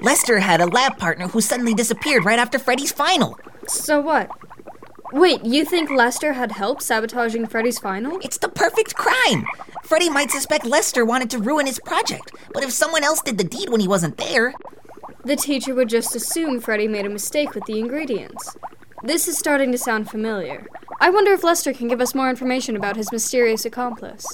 Lester 0.02 0.40
had 0.40 0.62
a 0.62 0.66
lab 0.66 0.98
partner 0.98 1.28
who 1.28 1.42
suddenly 1.42 1.74
disappeared 1.74 2.26
right 2.26 2.40
after 2.40 2.60
Freddy's 2.60 2.92
final. 2.92 3.40
So 3.72 4.00
what? 4.02 4.30
Wait, 5.14 5.44
you 5.46 5.66
think 5.66 5.90
Lester 5.90 6.34
had 6.34 6.52
help 6.54 6.82
sabotaging 6.82 7.48
Freddy's 7.48 7.80
final? 7.80 8.20
It's 8.22 8.38
the 8.38 8.50
perfect 8.50 8.96
crime. 8.96 9.46
Freddy 9.84 10.10
might 10.10 10.32
suspect 10.32 10.66
Lester 10.66 11.04
wanted 11.06 11.30
to 11.32 11.40
ruin 11.40 11.66
his 11.66 11.80
project, 11.80 12.32
but 12.54 12.64
if 12.64 12.72
someone 12.72 13.04
else 13.04 13.22
did 13.22 13.38
the 13.38 13.44
deed 13.44 13.70
when 13.70 13.82
he 13.82 13.88
wasn't 13.88 14.18
there, 14.18 14.54
The 15.24 15.36
teacher 15.36 15.76
would 15.76 15.90
just 15.90 16.16
assume 16.16 16.60
Freddy 16.60 16.88
made 16.88 17.06
a 17.06 17.10
mistake 17.10 17.54
with 17.54 17.66
the 17.66 17.78
ingredients. 17.80 18.56
This 19.04 19.28
is 19.28 19.38
starting 19.38 19.72
to 19.72 19.78
sound 19.78 20.10
familiar. 20.10 20.66
I 21.00 21.10
wonder 21.12 21.32
if 21.34 21.44
Lester 21.44 21.74
can 21.74 21.88
give 21.88 22.02
us 22.02 22.16
more 22.16 22.30
information 22.30 22.76
about 22.76 22.96
his 22.96 23.12
mysterious 23.12 23.64
accomplice. 23.66 24.26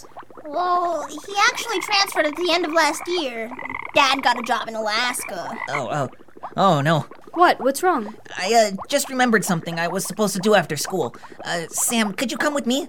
Well, 0.45 1.05
he 1.07 1.33
actually 1.49 1.79
transferred 1.81 2.25
at 2.25 2.35
the 2.37 2.51
end 2.53 2.65
of 2.65 2.71
last 2.71 3.01
year. 3.07 3.49
Dad 3.95 4.21
got 4.23 4.39
a 4.39 4.43
job 4.43 4.69
in 4.69 4.75
Alaska. 4.75 5.51
oh, 5.69 5.89
oh, 5.91 6.09
oh 6.55 6.81
no. 6.81 7.05
What? 7.37 7.59
What's 7.59 7.83
wrong? 7.83 8.15
I 8.35 8.51
uh, 8.51 8.83
just 8.89 9.11
remembered 9.11 9.45
something 9.45 9.79
I 9.79 9.87
was 9.87 10.03
supposed 10.03 10.33
to 10.33 10.39
do 10.39 10.55
after 10.55 10.75
school. 10.75 11.15
Uh, 11.45 11.67
Sam, 11.69 12.13
could 12.13 12.31
you 12.31 12.37
come 12.37 12.55
with 12.55 12.65
me? 12.65 12.87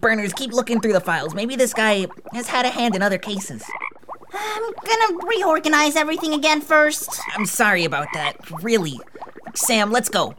Berners, 0.00 0.34
keep 0.34 0.52
looking 0.52 0.82
through 0.82 0.92
the 0.92 1.00
files. 1.00 1.34
Maybe 1.34 1.56
this 1.56 1.72
guy 1.72 2.06
has 2.34 2.46
had 2.46 2.66
a 2.66 2.68
hand 2.68 2.94
in 2.94 3.00
other 3.00 3.16
cases. 3.16 3.64
I'm 4.34 4.72
gonna 4.84 5.26
reorganize 5.26 5.96
everything 5.96 6.34
again 6.34 6.60
first. 6.60 7.08
I'm 7.34 7.46
sorry 7.46 7.86
about 7.86 8.08
that. 8.12 8.36
Really. 8.62 9.00
Sam, 9.54 9.90
let's 9.90 10.10
go. 10.10 10.34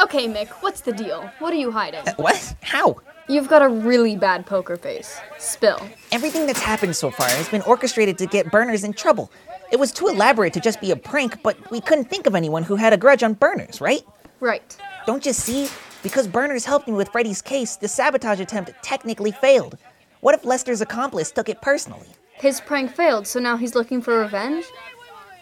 Okay, 0.00 0.28
Mick, 0.28 0.48
what's 0.60 0.82
the 0.82 0.92
deal? 0.92 1.22
What 1.38 1.54
are 1.54 1.56
you 1.56 1.70
hiding? 1.70 2.02
What? 2.16 2.54
How? 2.60 2.98
You've 3.30 3.48
got 3.48 3.60
a 3.60 3.68
really 3.68 4.16
bad 4.16 4.46
poker 4.46 4.78
face. 4.78 5.20
Spill. 5.36 5.86
Everything 6.12 6.46
that's 6.46 6.62
happened 6.62 6.96
so 6.96 7.10
far 7.10 7.28
has 7.28 7.46
been 7.50 7.60
orchestrated 7.62 8.16
to 8.18 8.26
get 8.26 8.50
Berners 8.50 8.84
in 8.84 8.94
trouble. 8.94 9.30
It 9.70 9.78
was 9.78 9.92
too 9.92 10.08
elaborate 10.08 10.54
to 10.54 10.60
just 10.60 10.80
be 10.80 10.92
a 10.92 10.96
prank, 10.96 11.42
but 11.42 11.70
we 11.70 11.82
couldn't 11.82 12.06
think 12.06 12.26
of 12.26 12.34
anyone 12.34 12.62
who 12.62 12.76
had 12.76 12.94
a 12.94 12.96
grudge 12.96 13.22
on 13.22 13.34
Berners, 13.34 13.82
right? 13.82 14.00
Right. 14.40 14.74
Don't 15.06 15.26
you 15.26 15.34
see? 15.34 15.68
Because 16.02 16.26
Berners 16.26 16.64
helped 16.64 16.88
me 16.88 16.94
with 16.94 17.10
Freddy's 17.10 17.42
case, 17.42 17.76
the 17.76 17.86
sabotage 17.86 18.40
attempt 18.40 18.72
technically 18.82 19.32
failed. 19.32 19.76
What 20.20 20.34
if 20.34 20.46
Lester's 20.46 20.80
accomplice 20.80 21.30
took 21.30 21.50
it 21.50 21.60
personally? 21.60 22.08
His 22.32 22.62
prank 22.62 22.94
failed, 22.94 23.26
so 23.26 23.40
now 23.40 23.58
he's 23.58 23.74
looking 23.74 24.00
for 24.00 24.20
revenge? 24.20 24.64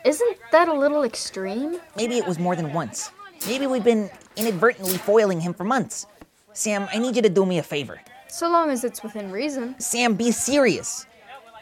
Isn't 0.04 0.36
that 0.50 0.66
a 0.66 0.74
little 0.74 1.04
extreme? 1.04 1.78
Maybe 1.96 2.18
it 2.18 2.26
was 2.26 2.40
more 2.40 2.56
than 2.56 2.72
once. 2.72 3.10
Maybe 3.46 3.68
we've 3.68 3.84
been 3.84 4.10
inadvertently 4.34 4.98
foiling 4.98 5.40
him 5.40 5.54
for 5.54 5.62
months. 5.62 6.06
Sam, 6.56 6.88
I 6.90 6.98
need 6.98 7.14
you 7.16 7.20
to 7.20 7.28
do 7.28 7.44
me 7.44 7.58
a 7.58 7.62
favor. 7.62 8.00
So 8.28 8.48
long 8.48 8.70
as 8.70 8.82
it's 8.82 9.02
within 9.02 9.30
reason. 9.30 9.78
Sam, 9.78 10.14
be 10.14 10.30
serious. 10.30 11.04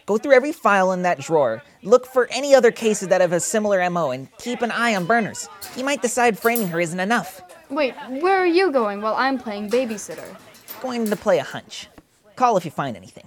Go 0.07 0.19
through 0.19 0.35
every 0.35 0.53
file 0.53 0.93
in 0.93 1.03
that 1.03 1.19
drawer. 1.19 1.65
Look 1.83 2.07
for 2.07 2.29
any 2.31 2.55
other 2.55 2.71
cases 2.71 3.09
that 3.09 3.21
have 3.21 3.33
a 3.33 3.41
similar 3.41 3.91
MO 3.91 4.13
and 4.13 4.29
keep 4.39 4.63
an 4.63 4.71
eye 4.71 4.95
on 4.95 5.05
Burners. 5.05 5.49
He 5.75 5.83
might 5.83 6.01
decide 6.01 6.39
framing 6.39 6.69
her 6.69 6.79
isn't 6.79 7.01
enough. 7.01 7.41
Wait, 7.71 7.97
where 8.21 8.39
are 8.39 8.47
you 8.47 8.71
going 8.71 9.01
while 9.01 9.17
I'm 9.17 9.37
playing 9.37 9.69
babysitter? 9.69 10.37
Going 10.81 11.11
to 11.11 11.17
play 11.17 11.39
a 11.39 11.43
hunch. 11.43 11.89
Call 12.37 12.57
if 12.57 12.65
you 12.65 12.71
find 12.71 12.97
anything. 12.97 13.27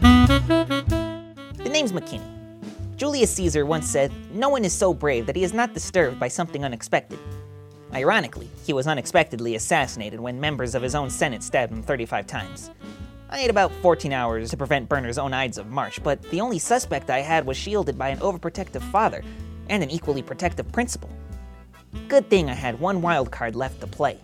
The 0.00 1.70
name's 1.72 1.90
McKinney. 1.90 2.22
Julius 2.96 3.32
Caesar 3.32 3.66
once 3.66 3.88
said, 3.88 4.12
No 4.32 4.48
one 4.48 4.64
is 4.64 4.72
so 4.72 4.94
brave 4.94 5.26
that 5.26 5.34
he 5.34 5.42
is 5.42 5.52
not 5.52 5.74
disturbed 5.74 6.20
by 6.20 6.28
something 6.28 6.64
unexpected. 6.64 7.18
Ironically, 7.92 8.50
he 8.64 8.72
was 8.72 8.86
unexpectedly 8.86 9.54
assassinated 9.54 10.20
when 10.20 10.40
members 10.40 10.74
of 10.74 10.82
his 10.82 10.94
own 10.94 11.08
Senate 11.08 11.42
stabbed 11.42 11.72
him 11.72 11.82
35 11.82 12.26
times. 12.26 12.70
I 13.30 13.38
had 13.38 13.50
about 13.50 13.72
14 13.82 14.12
hours 14.12 14.50
to 14.50 14.56
prevent 14.56 14.88
Berners' 14.88 15.18
own 15.18 15.32
Ides 15.32 15.58
of 15.58 15.68
March, 15.68 16.02
but 16.02 16.22
the 16.30 16.40
only 16.40 16.58
suspect 16.58 17.10
I 17.10 17.20
had 17.20 17.46
was 17.46 17.56
shielded 17.56 17.98
by 17.98 18.08
an 18.08 18.18
overprotective 18.18 18.82
father 18.90 19.22
and 19.68 19.82
an 19.82 19.90
equally 19.90 20.22
protective 20.22 20.70
principal. 20.72 21.10
Good 22.08 22.28
thing 22.28 22.50
I 22.50 22.54
had 22.54 22.78
one 22.78 23.02
wild 23.02 23.30
card 23.30 23.56
left 23.56 23.80
to 23.80 23.86
play. 23.86 24.14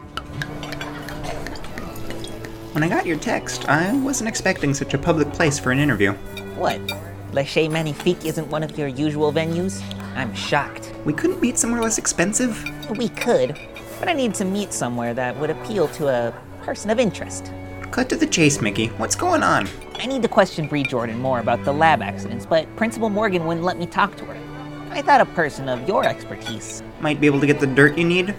When 2.72 2.82
I 2.82 2.88
got 2.88 3.06
your 3.06 3.18
text, 3.18 3.68
I 3.68 3.92
wasn't 4.02 4.28
expecting 4.28 4.72
such 4.72 4.94
a 4.94 4.98
public 4.98 5.32
place 5.32 5.58
for 5.58 5.72
an 5.72 5.78
interview. 5.78 6.12
What? 6.56 6.80
Le 7.32 7.44
Chez 7.44 7.68
Magnifique 7.68 8.24
isn't 8.24 8.48
one 8.48 8.62
of 8.62 8.78
your 8.78 8.88
usual 8.88 9.32
venues? 9.32 9.82
I'm 10.14 10.34
shocked. 10.34 10.92
We 11.04 11.12
couldn't 11.12 11.40
meet 11.40 11.58
somewhere 11.58 11.82
less 11.82 11.98
expensive? 11.98 12.62
We 12.96 13.08
could, 13.08 13.58
but 13.98 14.08
I 14.08 14.12
need 14.12 14.34
to 14.34 14.44
meet 14.44 14.72
somewhere 14.72 15.14
that 15.14 15.36
would 15.38 15.48
appeal 15.48 15.88
to 15.88 16.08
a 16.08 16.34
person 16.62 16.90
of 16.90 16.98
interest. 17.00 17.50
Cut 17.90 18.08
to 18.10 18.16
the 18.16 18.26
chase, 18.26 18.60
Mickey. 18.60 18.88
What's 18.88 19.16
going 19.16 19.42
on? 19.42 19.66
I 19.94 20.06
need 20.06 20.22
to 20.22 20.28
question 20.28 20.66
Bree 20.66 20.82
Jordan 20.82 21.18
more 21.18 21.40
about 21.40 21.64
the 21.64 21.72
lab 21.72 22.02
accidents, 22.02 22.44
but 22.44 22.74
Principal 22.76 23.08
Morgan 23.08 23.46
wouldn't 23.46 23.64
let 23.64 23.78
me 23.78 23.86
talk 23.86 24.16
to 24.16 24.24
her. 24.26 24.36
I 24.90 25.00
thought 25.00 25.22
a 25.22 25.26
person 25.26 25.68
of 25.68 25.88
your 25.88 26.06
expertise. 26.06 26.82
Might 27.00 27.20
be 27.20 27.26
able 27.26 27.40
to 27.40 27.46
get 27.46 27.60
the 27.60 27.66
dirt 27.66 27.96
you 27.96 28.04
need? 28.04 28.34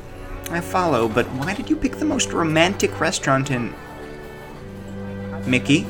I 0.52 0.62
follow, 0.62 1.08
but 1.08 1.26
why 1.34 1.56
did 1.56 1.70
you 1.70 1.76
pick 1.76 1.98
the 1.98 2.06
most 2.06 2.32
romantic 2.32 3.00
restaurant 3.00 3.50
in. 3.50 3.74
Mickey? 5.48 5.82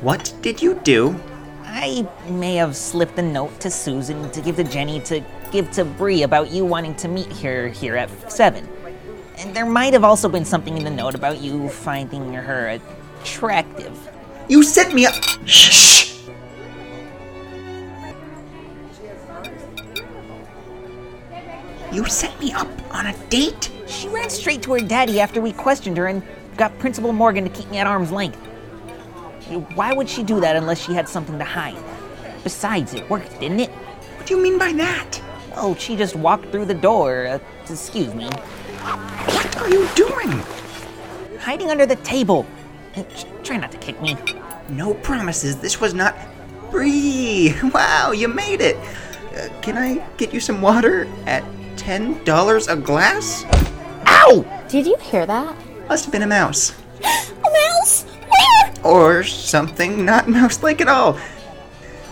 What 0.00 0.32
did 0.42 0.62
you 0.62 0.74
do? 0.84 1.18
I 1.64 2.06
may 2.28 2.54
have 2.56 2.76
slipped 2.76 3.18
a 3.18 3.22
note 3.22 3.58
to 3.60 3.70
Susan 3.70 4.30
to 4.30 4.40
give 4.40 4.56
to 4.56 4.64
Jenny 4.64 5.00
to 5.00 5.22
give 5.50 5.70
to 5.72 5.84
Bree 5.84 6.22
about 6.22 6.50
you 6.50 6.64
wanting 6.64 6.94
to 6.96 7.08
meet 7.08 7.32
her 7.38 7.68
here 7.68 7.96
at 7.96 8.32
7. 8.32 8.68
And 9.38 9.54
there 9.54 9.66
might 9.66 9.92
have 9.92 10.04
also 10.04 10.28
been 10.28 10.44
something 10.44 10.76
in 10.76 10.84
the 10.84 10.90
note 10.90 11.14
about 11.14 11.40
you 11.40 11.68
finding 11.68 12.32
her 12.34 12.80
attractive. 13.20 13.96
You 14.48 14.62
set 14.62 14.94
me 14.94 15.06
up. 15.06 15.14
Shh! 15.44 16.20
You 21.90 22.04
set 22.06 22.38
me 22.38 22.52
up 22.52 22.68
on 22.94 23.06
a 23.06 23.16
date? 23.28 23.70
She 23.86 24.08
ran 24.08 24.28
straight 24.28 24.62
to 24.62 24.72
her 24.74 24.80
daddy 24.80 25.20
after 25.20 25.40
we 25.40 25.52
questioned 25.52 25.96
her 25.96 26.06
and 26.06 26.22
got 26.56 26.78
Principal 26.78 27.12
Morgan 27.12 27.44
to 27.44 27.50
keep 27.50 27.70
me 27.70 27.78
at 27.78 27.86
arm's 27.86 28.10
length. 28.10 28.36
Why 29.74 29.94
would 29.94 30.08
she 30.08 30.22
do 30.22 30.40
that 30.40 30.56
unless 30.56 30.84
she 30.84 30.92
had 30.92 31.08
something 31.08 31.38
to 31.38 31.44
hide? 31.44 31.82
Besides, 32.44 32.92
it 32.92 33.08
worked, 33.08 33.40
didn't 33.40 33.60
it? 33.60 33.70
What 33.70 34.26
do 34.26 34.36
you 34.36 34.42
mean 34.42 34.58
by 34.58 34.72
that? 34.74 35.20
Oh, 35.60 35.74
she 35.78 35.96
just 35.96 36.14
walked 36.14 36.50
through 36.52 36.66
the 36.66 36.74
door. 36.74 37.26
Uh, 37.26 37.38
excuse 37.68 38.14
me. 38.14 38.26
What 38.28 39.56
are 39.58 39.68
you 39.68 39.88
doing? 39.94 40.30
Hiding 41.40 41.70
under 41.70 41.84
the 41.84 41.96
table. 41.96 42.46
Uh, 42.96 43.02
sh- 43.14 43.24
Try 43.42 43.56
not 43.56 43.72
to 43.72 43.78
kick 43.78 44.00
me. 44.00 44.16
No 44.68 44.94
promises. 44.94 45.56
This 45.56 45.80
was 45.80 45.94
not. 45.94 46.16
Bree! 46.70 47.54
Wow, 47.74 48.12
you 48.12 48.28
made 48.28 48.60
it! 48.60 48.76
Uh, 49.34 49.48
can 49.62 49.76
I 49.78 50.04
get 50.16 50.32
you 50.34 50.40
some 50.40 50.60
water 50.62 51.08
at 51.26 51.42
$10 51.76 52.68
a 52.68 52.76
glass? 52.76 53.44
Ow! 54.06 54.44
Did 54.68 54.86
you 54.86 54.96
hear 55.00 55.26
that? 55.26 55.56
Must 55.88 56.04
have 56.04 56.12
been 56.12 56.22
a 56.22 56.26
mouse. 56.26 56.74
A 57.02 57.50
mouse? 57.50 58.04
Where? 58.04 58.74
Or 58.84 59.24
something 59.24 60.04
not 60.04 60.28
mouse 60.38 60.62
like 60.62 60.80
at 60.80 60.88
all. 60.88 61.18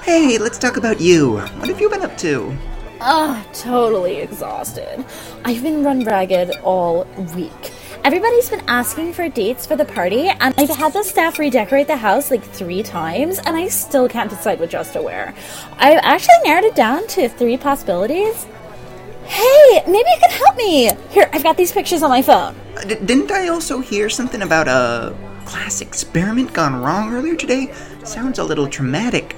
Hey, 0.03 0.39
let's 0.39 0.57
talk 0.59 0.77
about 0.79 1.01
you. 1.01 1.39
What 1.39 1.69
have 1.69 1.81
you 1.81 1.91
been 1.91 2.03
up 2.03 2.17
to? 2.19 2.57
Ugh, 3.01 3.47
totally 3.53 4.17
exhausted. 4.17 5.05
I've 5.45 5.63
been 5.63 5.85
run 5.85 6.05
ragged 6.05 6.57
all 6.63 7.05
week. 7.35 7.73
Everybody's 8.05 8.49
been 8.49 8.63
asking 8.69 9.13
for 9.13 9.29
dates 9.29 9.67
for 9.67 9.77
the 9.77 9.85
party, 9.85 10.29
and 10.29 10.55
I've 10.57 10.71
had 10.71 10.93
the 10.93 11.03
staff 11.03 11.39
redecorate 11.39 11.89
the 11.89 11.97
house 11.97 12.31
like 12.31 12.43
three 12.45 12.83
times, 12.83 13.39
and 13.41 13.57
I 13.57 13.69
still 13.69 14.09
can't 14.09 14.31
decide 14.31 14.61
what 14.61 14.71
dress 14.71 14.93
to 14.93 15.03
wear. 15.03 15.35
I've 15.79 15.99
actually 16.03 16.37
narrowed 16.45 16.65
it 16.65 16.75
down 16.75 17.07
to 17.09 17.29
three 17.29 17.57
possibilities. 17.57 18.47
Hey, 19.25 19.83
maybe 19.87 20.09
you 20.09 20.19
can 20.21 20.31
help 20.31 20.57
me. 20.57 20.93
Here, 21.11 21.29
I've 21.33 21.43
got 21.43 21.57
these 21.57 21.73
pictures 21.73 22.03
on 22.03 22.11
my 22.11 22.23
phone. 22.23 22.55
Uh, 22.77 22.83
d- 22.83 22.95
didn't 23.05 23.33
I 23.33 23.49
also 23.49 23.81
hear 23.81 24.09
something 24.09 24.43
about 24.43 24.69
a 24.69 25.17
class 25.45 25.81
experiment 25.81 26.53
gone 26.53 26.81
wrong 26.81 27.13
earlier 27.13 27.35
today? 27.35 27.73
Sounds 28.05 28.39
a 28.39 28.45
little 28.45 28.69
traumatic. 28.69 29.33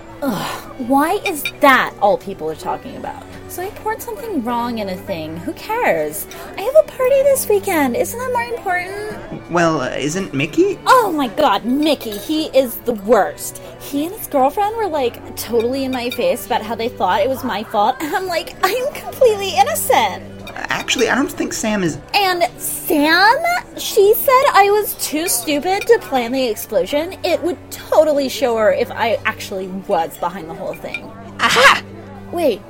Why 0.77 1.21
is 1.25 1.43
that 1.61 1.95
all 2.03 2.19
people 2.19 2.51
are 2.51 2.57
talking 2.57 2.97
about? 2.97 3.23
So 3.59 3.65
I 3.65 3.71
poured 3.71 4.01
something 4.01 4.45
wrong 4.45 4.79
in 4.79 4.89
a 4.89 4.97
thing. 4.97 5.37
Who 5.39 5.53
cares? 5.55 6.29
I 6.57 6.61
have 6.61 6.77
a 6.77 6.89
party 6.93 7.23
this 7.25 7.49
weekend. 7.49 7.97
Isn't 7.97 8.17
that 8.17 8.33
more 8.33 8.57
important? 8.57 9.51
Well, 9.51 9.81
uh, 9.81 9.97
isn't 9.97 10.33
Mickey? 10.33 10.79
Oh 10.87 11.13
my 11.13 11.27
god, 11.27 11.65
Mickey, 11.65 12.13
he 12.13 12.57
is 12.57 12.77
the 12.77 12.93
worst. 12.93 13.59
He 13.81 14.07
and 14.07 14.15
his 14.15 14.29
girlfriend 14.29 14.77
were 14.77 14.87
like 14.87 15.35
totally 15.35 15.83
in 15.83 15.91
my 15.91 16.09
face 16.11 16.47
about 16.47 16.63
how 16.63 16.77
they 16.77 16.89
thought 16.89 17.21
it 17.21 17.29
was 17.29 17.43
my 17.43 17.65
fault, 17.65 17.97
and 17.99 18.15
I'm 18.15 18.29
like, 18.29 18.55
I'm 18.63 18.93
completely 18.95 19.57
innocent. 19.57 20.23
Actually, 20.55 21.09
I 21.09 21.17
don't 21.17 21.29
think 21.29 21.53
Sam 21.53 21.83
is. 21.83 21.99
And 22.15 22.45
Sam, 22.61 23.43
she 23.77 24.15
said 24.15 24.43
I 24.53 24.71
was 24.71 24.95
too 25.05 25.27
stupid 25.27 25.83
to 25.89 25.99
plan 25.99 26.31
the 26.31 26.47
explosion. 26.47 27.19
It 27.25 27.43
would 27.43 27.59
totally 27.73 28.29
show 28.29 28.57
her 28.57 28.73
if 28.73 28.89
I 28.93 29.15
actually 29.25 29.67
was 29.89 30.17
behind 30.19 30.49
the 30.49 30.55
whole 30.55 30.75
thing. 30.75 31.07
Aha! 31.41 31.83
Wait, 32.31 32.61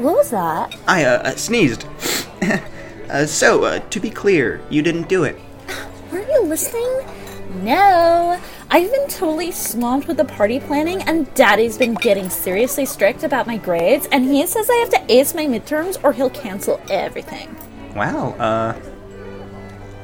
what 0.00 0.16
was 0.16 0.30
that? 0.30 0.76
I 0.86 1.04
uh, 1.04 1.22
uh, 1.22 1.36
sneezed. 1.36 1.86
uh, 3.10 3.26
so, 3.26 3.64
uh, 3.64 3.78
to 3.78 4.00
be 4.00 4.10
clear, 4.10 4.60
you 4.70 4.82
didn't 4.82 5.08
do 5.08 5.24
it. 5.24 5.38
Weren't 6.10 6.28
you 6.28 6.42
listening? 6.42 7.06
No. 7.62 8.40
I've 8.70 8.90
been 8.92 9.08
totally 9.08 9.50
swamped 9.50 10.06
with 10.06 10.16
the 10.16 10.24
party 10.24 10.60
planning, 10.60 11.02
and 11.02 11.32
Daddy's 11.34 11.76
been 11.76 11.94
getting 11.94 12.30
seriously 12.30 12.86
strict 12.86 13.24
about 13.24 13.46
my 13.46 13.56
grades, 13.56 14.06
and 14.12 14.24
he 14.24 14.46
says 14.46 14.70
I 14.70 14.76
have 14.76 14.90
to 14.90 15.12
ace 15.12 15.34
my 15.34 15.46
midterms 15.46 16.02
or 16.04 16.12
he'll 16.12 16.30
cancel 16.30 16.80
everything. 16.88 17.56
Wow, 17.94 18.30
uh. 18.38 18.80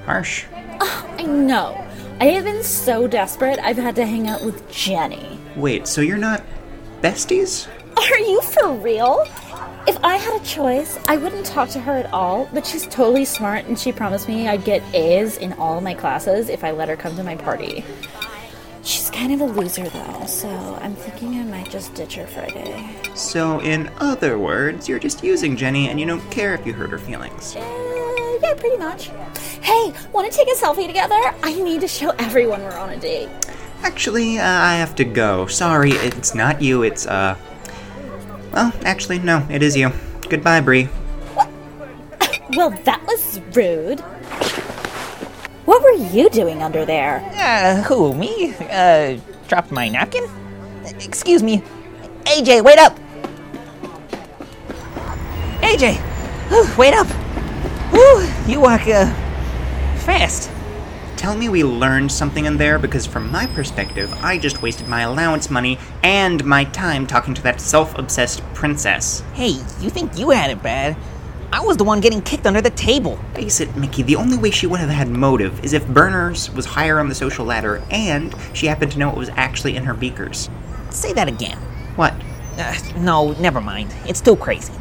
Harsh. 0.04 0.44
I 0.80 1.22
know. 1.22 1.82
I 2.20 2.26
have 2.26 2.44
been 2.44 2.62
so 2.62 3.06
desperate, 3.06 3.58
I've 3.60 3.76
had 3.76 3.94
to 3.96 4.06
hang 4.06 4.28
out 4.28 4.44
with 4.44 4.70
Jenny. 4.70 5.38
Wait, 5.54 5.86
so 5.86 6.00
you're 6.00 6.16
not 6.16 6.42
besties? 7.02 7.68
Are 7.96 8.18
you 8.18 8.40
for 8.42 8.72
real? 8.74 9.24
If 9.88 10.02
I 10.02 10.16
had 10.16 10.40
a 10.40 10.44
choice, 10.44 10.98
I 11.06 11.16
wouldn't 11.16 11.46
talk 11.46 11.68
to 11.70 11.80
her 11.80 11.92
at 11.92 12.12
all, 12.12 12.48
but 12.52 12.66
she's 12.66 12.88
totally 12.88 13.24
smart 13.24 13.66
and 13.66 13.78
she 13.78 13.92
promised 13.92 14.26
me 14.26 14.48
I'd 14.48 14.64
get 14.64 14.82
A's 14.92 15.36
in 15.36 15.52
all 15.52 15.80
my 15.80 15.94
classes 15.94 16.48
if 16.48 16.64
I 16.64 16.72
let 16.72 16.88
her 16.88 16.96
come 16.96 17.14
to 17.14 17.22
my 17.22 17.36
party. 17.36 17.84
She's 18.82 19.10
kind 19.10 19.32
of 19.32 19.40
a 19.40 19.44
loser 19.44 19.88
though, 19.88 20.26
so 20.26 20.48
I'm 20.80 20.96
thinking 20.96 21.38
I 21.38 21.44
might 21.44 21.70
just 21.70 21.94
ditch 21.94 22.16
her 22.16 22.26
for 22.26 22.40
a 22.40 22.50
day. 22.50 22.90
So, 23.14 23.60
in 23.60 23.88
other 23.98 24.38
words, 24.38 24.88
you're 24.88 24.98
just 24.98 25.22
using 25.22 25.56
Jenny 25.56 25.88
and 25.88 26.00
you 26.00 26.06
don't 26.06 26.28
care 26.32 26.52
if 26.54 26.66
you 26.66 26.72
hurt 26.72 26.90
her 26.90 26.98
feelings. 26.98 27.54
Uh, 27.54 28.38
yeah, 28.42 28.54
pretty 28.54 28.78
much. 28.78 29.10
Hey, 29.62 29.92
want 30.12 30.30
to 30.30 30.36
take 30.36 30.48
a 30.48 30.56
selfie 30.56 30.88
together? 30.88 31.20
I 31.44 31.54
need 31.54 31.80
to 31.82 31.88
show 31.88 32.10
everyone 32.18 32.62
we're 32.62 32.76
on 32.76 32.90
a 32.90 32.98
date. 32.98 33.28
Actually, 33.82 34.38
uh, 34.38 34.44
I 34.44 34.74
have 34.74 34.96
to 34.96 35.04
go. 35.04 35.46
Sorry, 35.46 35.92
it's 35.92 36.34
not 36.34 36.60
you, 36.60 36.82
it's, 36.82 37.06
uh. 37.06 37.36
Well, 38.56 38.72
actually, 38.86 39.18
no, 39.18 39.46
it 39.50 39.62
is 39.62 39.76
you. 39.76 39.92
Goodbye, 40.30 40.62
Bree. 40.62 40.88
Well, 42.56 42.70
that 42.84 43.06
was 43.06 43.38
rude. 43.54 44.00
What 45.66 45.82
were 45.82 45.90
you 45.90 46.30
doing 46.30 46.62
under 46.62 46.86
there? 46.86 47.20
Uh, 47.36 47.82
who, 47.82 48.14
me? 48.14 48.54
Uh, 48.70 49.18
dropped 49.46 49.70
my 49.70 49.90
napkin? 49.90 50.26
Excuse 50.86 51.42
me. 51.42 51.62
AJ, 52.24 52.64
wait 52.64 52.78
up! 52.78 52.98
AJ! 55.60 55.96
Whew, 56.48 56.66
wait 56.78 56.94
up! 56.94 57.08
Whew, 57.92 58.26
you 58.50 58.60
walk, 58.60 58.88
uh, 58.88 59.12
fast. 60.06 60.50
Tell 61.16 61.34
me 61.34 61.48
we 61.48 61.64
learned 61.64 62.12
something 62.12 62.44
in 62.44 62.58
there 62.58 62.78
because, 62.78 63.06
from 63.06 63.32
my 63.32 63.46
perspective, 63.46 64.12
I 64.22 64.36
just 64.36 64.60
wasted 64.60 64.86
my 64.86 65.00
allowance 65.00 65.50
money 65.50 65.78
and 66.02 66.44
my 66.44 66.64
time 66.64 67.06
talking 67.06 67.32
to 67.32 67.42
that 67.42 67.58
self 67.60 67.98
obsessed 67.98 68.42
princess. 68.52 69.22
Hey, 69.32 69.52
you 69.80 69.88
think 69.88 70.18
you 70.18 70.30
had 70.30 70.50
it 70.50 70.62
bad? 70.62 70.94
I 71.52 71.60
was 71.60 71.78
the 71.78 71.84
one 71.84 72.00
getting 72.00 72.20
kicked 72.20 72.46
under 72.46 72.60
the 72.60 72.70
table. 72.70 73.16
Face 73.34 73.60
it, 73.60 73.74
Mickey, 73.76 74.02
the 74.02 74.16
only 74.16 74.36
way 74.36 74.50
she 74.50 74.66
would 74.66 74.78
have 74.78 74.90
had 74.90 75.08
motive 75.08 75.64
is 75.64 75.72
if 75.72 75.88
Berners 75.88 76.50
was 76.50 76.66
higher 76.66 77.00
on 77.00 77.08
the 77.08 77.14
social 77.14 77.46
ladder 77.46 77.82
and 77.90 78.34
she 78.52 78.66
happened 78.66 78.92
to 78.92 78.98
know 78.98 79.08
what 79.08 79.16
was 79.16 79.30
actually 79.30 79.74
in 79.74 79.84
her 79.84 79.94
beakers. 79.94 80.50
Say 80.90 81.14
that 81.14 81.28
again. 81.28 81.56
What? 81.96 82.12
Uh, 82.58 82.76
no, 82.98 83.32
never 83.32 83.62
mind. 83.62 83.94
It's 84.06 84.20
too 84.20 84.36
crazy. 84.36 84.74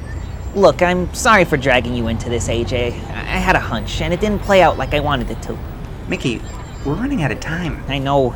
Look, 0.53 0.81
I'm 0.81 1.13
sorry 1.13 1.45
for 1.45 1.55
dragging 1.55 1.95
you 1.95 2.07
into 2.07 2.29
this, 2.29 2.49
AJ. 2.49 2.87
I 2.87 3.37
had 3.39 3.55
a 3.55 3.59
hunch, 3.59 4.01
and 4.01 4.13
it 4.13 4.19
didn't 4.19 4.39
play 4.39 4.61
out 4.61 4.77
like 4.77 4.93
I 4.93 4.99
wanted 5.01 5.29
it 5.29 5.41
to. 5.43 5.57
Mickey, 6.07 6.39
we're 6.85 6.93
running 6.93 7.23
out 7.23 7.31
of 7.31 7.39
time. 7.39 7.83
I 7.87 7.97
know. 7.97 8.35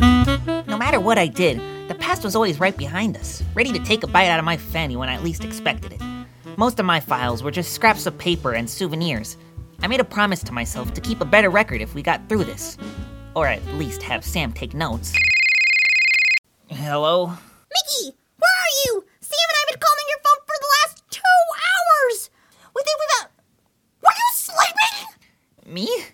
No 0.00 0.76
matter 0.76 0.98
what 0.98 1.16
I 1.16 1.28
did, 1.28 1.60
the 1.88 1.94
past 1.94 2.24
was 2.24 2.34
always 2.34 2.58
right 2.58 2.76
behind 2.76 3.16
us, 3.16 3.44
ready 3.54 3.72
to 3.72 3.78
take 3.78 4.02
a 4.02 4.08
bite 4.08 4.26
out 4.26 4.40
of 4.40 4.44
my 4.44 4.56
fanny 4.56 4.96
when 4.96 5.08
I 5.08 5.18
least 5.20 5.44
expected 5.44 5.92
it. 5.92 6.00
Most 6.56 6.80
of 6.80 6.86
my 6.86 6.98
files 6.98 7.44
were 7.44 7.52
just 7.52 7.72
scraps 7.72 8.06
of 8.06 8.18
paper 8.18 8.52
and 8.52 8.68
souvenirs. 8.68 9.36
I 9.80 9.86
made 9.86 10.00
a 10.00 10.04
promise 10.04 10.42
to 10.44 10.52
myself 10.52 10.92
to 10.94 11.00
keep 11.00 11.20
a 11.20 11.24
better 11.24 11.50
record 11.50 11.80
if 11.80 11.94
we 11.94 12.02
got 12.02 12.28
through 12.28 12.44
this. 12.44 12.78
Or 13.36 13.46
at 13.46 13.64
least 13.74 14.02
have 14.02 14.24
Sam 14.24 14.52
take 14.52 14.74
notes. 14.74 15.14
Hello? 16.68 17.26
Mickey, 17.28 18.16
where 18.38 18.50
are 18.50 18.74
you? 18.86 19.04
Sam 19.20 19.38
and 19.38 19.56
I 19.56 19.60
have 19.60 19.68
been 19.68 19.80
calling 19.80 20.06
your 20.08 20.18
phone 20.24 20.42
for 20.46 20.56
the 20.60 20.70
last 20.80 21.04
two 21.10 21.20
hours. 21.68 22.30
We 22.74 22.82
think 22.82 22.98
we 22.98 23.06
got. 23.20 23.30
Were 24.02 24.10
you 24.16 24.30
sleeping? 24.32 25.72
Me? 25.72 26.04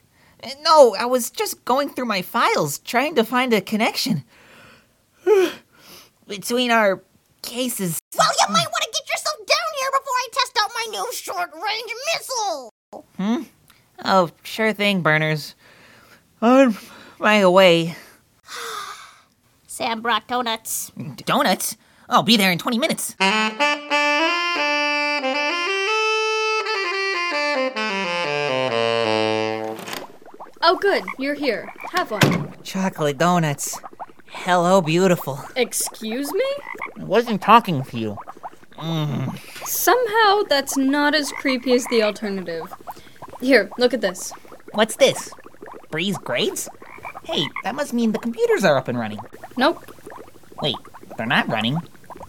No, 0.62 0.94
I 0.94 1.05
was 1.05 1.31
just 1.31 1.64
going 1.64 1.90
through 1.90 2.07
my 2.07 2.22
files, 2.22 2.79
trying 2.79 3.14
to 3.16 3.24
find 3.24 3.53
a 3.53 3.61
connection. 3.61 4.24
Between 6.29 6.70
our 6.70 7.03
cases. 7.42 7.98
Well, 8.16 8.29
you 8.38 8.46
might 8.53 8.66
want 8.70 8.83
to 8.83 8.90
get 8.92 9.09
yourself 9.11 9.37
down 9.38 9.70
here 9.81 9.90
before 9.90 10.14
I 10.16 10.29
test 10.33 10.59
out 10.62 10.70
my 10.74 10.87
new 10.90 11.12
short 11.12 11.50
range 11.55 11.92
missile. 12.14 12.72
Hmm? 13.16 13.42
Oh, 14.05 14.31
sure 14.42 14.72
thing, 14.72 15.03
Burners. 15.03 15.55
I'm 16.40 16.68
on 16.68 16.76
my 17.18 17.46
way. 17.46 17.96
Sam 19.66 20.00
brought 20.00 20.26
donuts. 20.26 20.92
Donuts? 21.16 21.76
I'll 22.09 22.22
be 22.22 22.37
there 22.37 22.50
in 22.50 22.59
20 22.59 22.79
minutes. 22.79 23.14
Oh, 30.62 30.77
good, 30.77 31.05
you're 31.18 31.35
here. 31.35 31.73
Have 31.92 32.11
one. 32.11 32.53
Chocolate 32.62 33.16
donuts. 33.16 33.81
Hello, 34.27 34.83
beautiful. 34.83 35.42
Excuse 35.57 36.33
me? 36.33 36.44
I 36.99 37.05
wasn't 37.05 37.40
talking 37.40 37.83
to 37.85 37.99
you. 37.99 38.18
Mm. 38.77 39.38
Somehow 39.66 40.42
that's 40.49 40.77
not 40.77 41.14
as 41.14 41.33
creepy 41.33 41.73
as 41.73 41.87
the 41.87 42.03
alternative. 42.03 42.73
Here, 43.40 43.70
look 43.79 43.94
at 43.94 44.03
this. 44.03 44.33
What's 44.73 44.96
this? 44.96 45.33
Bree's 45.90 46.18
grades? 46.18 46.68
Hey, 47.25 47.42
that 47.64 47.75
must 47.75 47.94
mean 47.94 48.12
the 48.12 48.18
computers 48.18 48.62
are 48.62 48.77
up 48.77 48.88
and 48.88 48.99
running. 48.99 49.20
Nope. 49.57 49.83
Wait, 50.61 50.77
they're 51.16 51.27
not 51.27 51.49
running. 51.49 51.79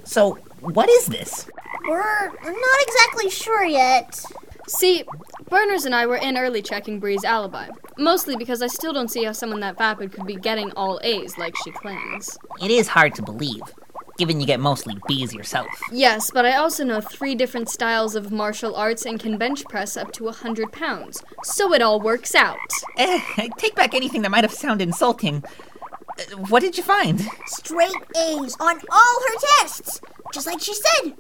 So, 0.05 0.35
what 0.61 0.89
is 0.89 1.07
this? 1.07 1.47
We're 1.87 2.29
not 2.29 2.81
exactly 2.87 3.29
sure 3.29 3.65
yet. 3.65 4.23
See, 4.67 5.03
Burners 5.51 5.83
and 5.83 5.93
I 5.93 6.05
were 6.05 6.15
in 6.15 6.37
early 6.37 6.61
checking 6.61 6.97
Bree's 7.01 7.25
alibi. 7.25 7.67
Mostly 7.97 8.37
because 8.37 8.61
I 8.61 8.67
still 8.67 8.93
don't 8.93 9.09
see 9.11 9.25
how 9.25 9.33
someone 9.33 9.59
that 9.59 9.77
vapid 9.77 10.13
could 10.13 10.25
be 10.25 10.35
getting 10.37 10.71
all 10.77 10.97
A's 11.03 11.37
like 11.37 11.53
she 11.65 11.71
claims. 11.71 12.37
It 12.61 12.71
is 12.71 12.87
hard 12.87 13.13
to 13.15 13.21
believe, 13.21 13.61
given 14.17 14.39
you 14.39 14.47
get 14.47 14.61
mostly 14.61 14.95
B's 15.09 15.33
yourself. 15.33 15.67
Yes, 15.91 16.31
but 16.31 16.45
I 16.45 16.55
also 16.55 16.85
know 16.85 17.01
three 17.01 17.35
different 17.35 17.67
styles 17.69 18.15
of 18.15 18.31
martial 18.31 18.77
arts 18.77 19.05
and 19.05 19.19
can 19.19 19.37
bench 19.37 19.65
press 19.65 19.97
up 19.97 20.13
to 20.13 20.23
a 20.23 20.27
100 20.27 20.71
pounds. 20.71 21.21
So 21.43 21.73
it 21.73 21.81
all 21.81 21.99
works 21.99 22.33
out. 22.33 22.57
Eh, 22.97 23.19
I 23.35 23.49
take 23.57 23.75
back 23.75 23.93
anything 23.93 24.21
that 24.21 24.31
might 24.31 24.45
have 24.45 24.53
sounded 24.53 24.87
insulting. 24.87 25.43
Uh, 26.17 26.37
What 26.47 26.61
did 26.61 26.77
you 26.77 26.83
find? 26.83 27.19
Straight 27.47 27.91
A's 28.15 28.55
on 28.61 28.79
all 28.89 29.19
her 29.27 29.35
tests, 29.59 29.99
just 30.33 30.47
like 30.47 30.61
she 30.61 30.73
said. 30.73 31.13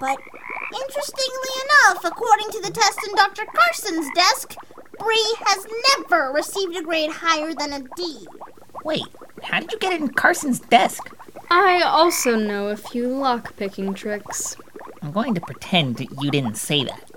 But 0.00 0.18
interestingly 0.72 1.54
enough, 1.64 2.04
according 2.04 2.50
to 2.50 2.60
the 2.60 2.70
test 2.70 2.98
in 3.06 3.14
Dr. 3.14 3.44
Carson's 3.46 4.08
desk, 4.14 4.54
Bree 4.98 5.36
has 5.46 5.66
never 5.98 6.32
received 6.32 6.76
a 6.76 6.82
grade 6.82 7.10
higher 7.10 7.54
than 7.54 7.72
a 7.72 7.80
D. 7.96 8.26
Wait, 8.84 9.06
how 9.42 9.60
did 9.60 9.72
you 9.72 9.78
get 9.78 9.92
it 9.92 10.00
in 10.00 10.08
Carson's 10.08 10.60
desk? 10.60 11.10
I 11.50 11.82
also 11.82 12.36
know 12.36 12.68
a 12.68 12.76
few 12.76 13.08
lock-picking 13.08 13.94
tricks. 13.94 14.56
I'm 15.02 15.12
going 15.12 15.34
to 15.34 15.40
pretend 15.40 15.96
that 15.96 16.22
you 16.22 16.30
didn't 16.30 16.56
say 16.56 16.84
that. 16.84 17.10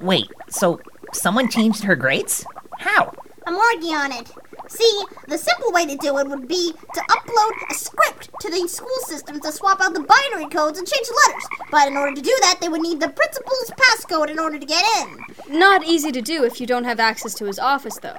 Wait, 0.00 0.28
so 0.50 0.80
Someone 1.12 1.50
changed 1.50 1.84
her 1.84 1.94
grades? 1.94 2.44
How? 2.78 3.12
I'm 3.46 3.54
working 3.54 3.94
on 3.94 4.12
it. 4.12 4.30
See, 4.72 5.04
the 5.28 5.36
simple 5.36 5.70
way 5.70 5.84
to 5.84 5.96
do 5.96 6.16
it 6.16 6.28
would 6.28 6.48
be 6.48 6.72
to 6.72 7.00
upload 7.00 7.70
a 7.70 7.74
script 7.74 8.30
to 8.40 8.50
the 8.50 8.66
school 8.66 8.88
system 9.04 9.38
to 9.40 9.52
swap 9.52 9.82
out 9.82 9.92
the 9.92 10.00
binary 10.00 10.48
codes 10.48 10.78
and 10.78 10.88
change 10.88 11.06
the 11.06 11.20
letters. 11.26 11.46
But 11.70 11.88
in 11.88 11.96
order 11.96 12.14
to 12.14 12.22
do 12.22 12.34
that, 12.40 12.58
they 12.60 12.70
would 12.70 12.80
need 12.80 12.98
the 12.98 13.10
principal's 13.10 13.70
passcode 13.76 14.30
in 14.30 14.38
order 14.38 14.58
to 14.58 14.64
get 14.64 14.82
in. 15.02 15.58
Not 15.58 15.84
easy 15.84 16.10
to 16.12 16.22
do 16.22 16.44
if 16.44 16.58
you 16.58 16.66
don't 16.66 16.84
have 16.84 16.98
access 16.98 17.34
to 17.34 17.44
his 17.44 17.58
office, 17.58 17.98
though. 18.00 18.16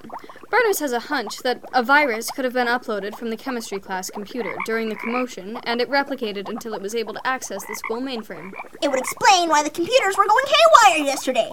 Burners 0.51 0.77
has 0.79 0.91
a 0.91 0.99
hunch 0.99 1.39
that 1.39 1.63
a 1.73 1.81
virus 1.81 2.29
could 2.29 2.45
have 2.45 2.53
been 2.53 2.67
uploaded 2.67 3.17
from 3.17 3.31
the 3.31 3.37
chemistry 3.37 3.79
class 3.79 4.11
computer 4.11 4.55
during 4.67 4.89
the 4.89 4.95
commotion, 4.95 5.57
and 5.63 5.81
it 5.81 5.89
replicated 5.89 6.47
until 6.47 6.75
it 6.75 6.81
was 6.81 6.93
able 6.93 7.15
to 7.15 7.27
access 7.27 7.65
the 7.65 7.73
school 7.73 7.99
mainframe. 7.99 8.51
It 8.83 8.91
would 8.91 8.99
explain 8.99 9.49
why 9.49 9.63
the 9.63 9.71
computers 9.71 10.15
were 10.15 10.27
going 10.27 10.45
haywire 10.45 11.03
yesterday. 11.03 11.49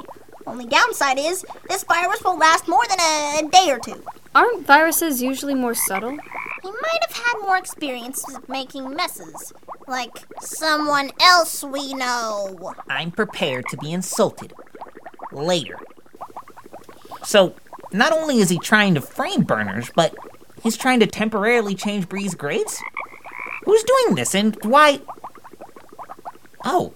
Only 0.46 0.66
downside 0.66 1.18
is 1.18 1.46
this 1.68 1.84
virus 1.84 2.22
will 2.22 2.36
last 2.36 2.68
more 2.68 2.84
than 2.88 2.98
a 3.00 3.48
day 3.50 3.70
or 3.70 3.78
two. 3.78 4.02
Aren't 4.34 4.66
viruses 4.66 5.20
usually 5.20 5.54
more 5.54 5.74
subtle? 5.74 6.16
He 6.62 6.70
might 6.70 7.04
have 7.08 7.16
had 7.16 7.40
more 7.42 7.56
experience 7.56 8.24
with 8.28 8.48
making 8.48 8.94
messes. 8.94 9.52
Like 9.88 10.24
someone 10.40 11.10
else 11.20 11.64
we 11.64 11.94
know. 11.94 12.74
I'm 12.88 13.10
prepared 13.10 13.64
to 13.70 13.76
be 13.76 13.92
insulted. 13.92 14.52
Later. 15.32 15.78
So, 17.24 17.56
not 17.92 18.12
only 18.12 18.38
is 18.38 18.50
he 18.50 18.58
trying 18.58 18.94
to 18.94 19.00
frame 19.00 19.42
Burners, 19.42 19.90
but 19.94 20.14
he's 20.62 20.76
trying 20.76 21.00
to 21.00 21.06
temporarily 21.06 21.74
change 21.74 22.08
Bree's 22.08 22.34
grades? 22.34 22.80
Who's 23.64 23.82
doing 23.82 24.14
this 24.14 24.34
and 24.34 24.56
why? 24.62 25.00
Oh, 26.64 26.94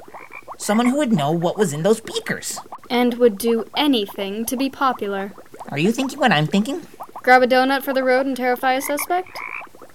someone 0.58 0.86
who 0.86 0.98
would 0.98 1.12
know 1.12 1.32
what 1.32 1.58
was 1.58 1.72
in 1.72 1.82
those 1.82 2.00
beakers. 2.00 2.60
And 2.88 3.14
would 3.14 3.38
do 3.38 3.64
anything 3.76 4.44
to 4.46 4.56
be 4.56 4.70
popular. 4.70 5.32
Are 5.70 5.78
you 5.78 5.90
thinking 5.90 6.18
what 6.18 6.32
I'm 6.32 6.46
thinking? 6.46 6.86
Grab 7.24 7.42
a 7.42 7.46
donut 7.46 7.82
for 7.82 7.94
the 7.94 8.04
road 8.04 8.26
and 8.26 8.36
terrify 8.36 8.74
a 8.74 8.82
suspect? 8.82 9.38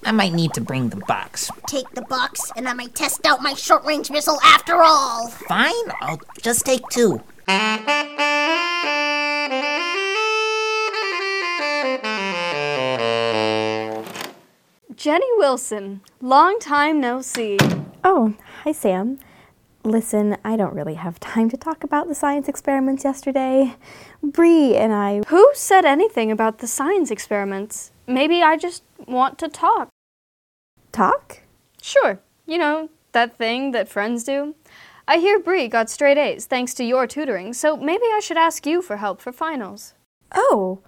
I 0.03 0.11
might 0.11 0.33
need 0.33 0.51
to 0.55 0.61
bring 0.61 0.89
the 0.89 0.95
box. 0.95 1.51
Take 1.67 1.87
the 1.91 2.01
box, 2.01 2.51
and 2.55 2.67
I 2.67 2.73
might 2.73 2.95
test 2.95 3.23
out 3.23 3.43
my 3.43 3.53
short 3.53 3.85
range 3.85 4.09
missile 4.09 4.39
after 4.43 4.81
all. 4.81 5.27
Fine, 5.27 5.75
I'll 6.01 6.19
just 6.41 6.65
take 6.65 6.81
two. 6.89 7.21
Jenny 14.95 15.27
Wilson, 15.37 16.01
long 16.21 16.57
time 16.59 16.99
no 16.99 17.21
see. 17.21 17.59
Oh, 18.03 18.33
hi, 18.63 18.71
Sam. 18.71 19.19
Listen, 19.83 20.37
I 20.43 20.57
don't 20.57 20.73
really 20.73 20.95
have 20.95 21.19
time 21.19 21.49
to 21.49 21.57
talk 21.57 21.83
about 21.83 22.07
the 22.07 22.15
science 22.15 22.49
experiments 22.49 23.05
yesterday. 23.05 23.75
Bree 24.21 24.75
and 24.75 24.91
I. 24.91 25.21
Who 25.27 25.49
said 25.53 25.85
anything 25.85 26.31
about 26.31 26.57
the 26.57 26.67
science 26.67 27.09
experiments? 27.09 27.91
Maybe 28.05 28.41
I 28.41 28.57
just 28.57 28.83
want 29.07 29.37
to 29.39 29.47
talk. 29.47 29.87
Talk? 30.91 31.41
Sure. 31.81 32.19
You 32.45 32.57
know, 32.57 32.89
that 33.13 33.37
thing 33.37 33.71
that 33.71 33.87
friends 33.87 34.25
do. 34.25 34.55
I 35.07 35.17
hear 35.17 35.39
Bree 35.39 35.67
got 35.69 35.89
straight 35.89 36.17
A's 36.17 36.45
thanks 36.45 36.73
to 36.75 36.83
your 36.83 37.07
tutoring, 37.07 37.53
so 37.53 37.77
maybe 37.77 38.03
I 38.13 38.19
should 38.21 38.37
ask 38.37 38.65
you 38.65 38.81
for 38.81 38.97
help 38.97 39.21
for 39.21 39.31
finals. 39.31 39.93
Oh. 40.33 40.79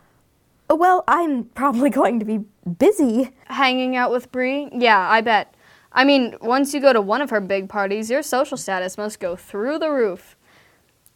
Well, 0.70 1.04
I'm 1.08 1.46
probably 1.46 1.90
going 2.02 2.20
to 2.20 2.26
be 2.26 2.42
busy. 2.78 3.32
Hanging 3.46 3.96
out 3.96 4.12
with 4.12 4.32
Bree? 4.34 4.70
Yeah, 4.74 5.00
I 5.00 5.22
bet. 5.22 5.56
I 5.92 6.04
mean, 6.04 6.36
once 6.42 6.74
you 6.74 6.80
go 6.80 6.94
to 6.94 7.02
one 7.02 7.22
of 7.22 7.30
her 7.30 7.42
big 7.42 7.70
parties, 7.70 8.10
your 8.10 8.24
social 8.24 8.58
status 8.58 8.98
must 8.98 9.20
go 9.20 9.36
through 9.36 9.80
the 9.80 9.90
roof. 9.90 10.36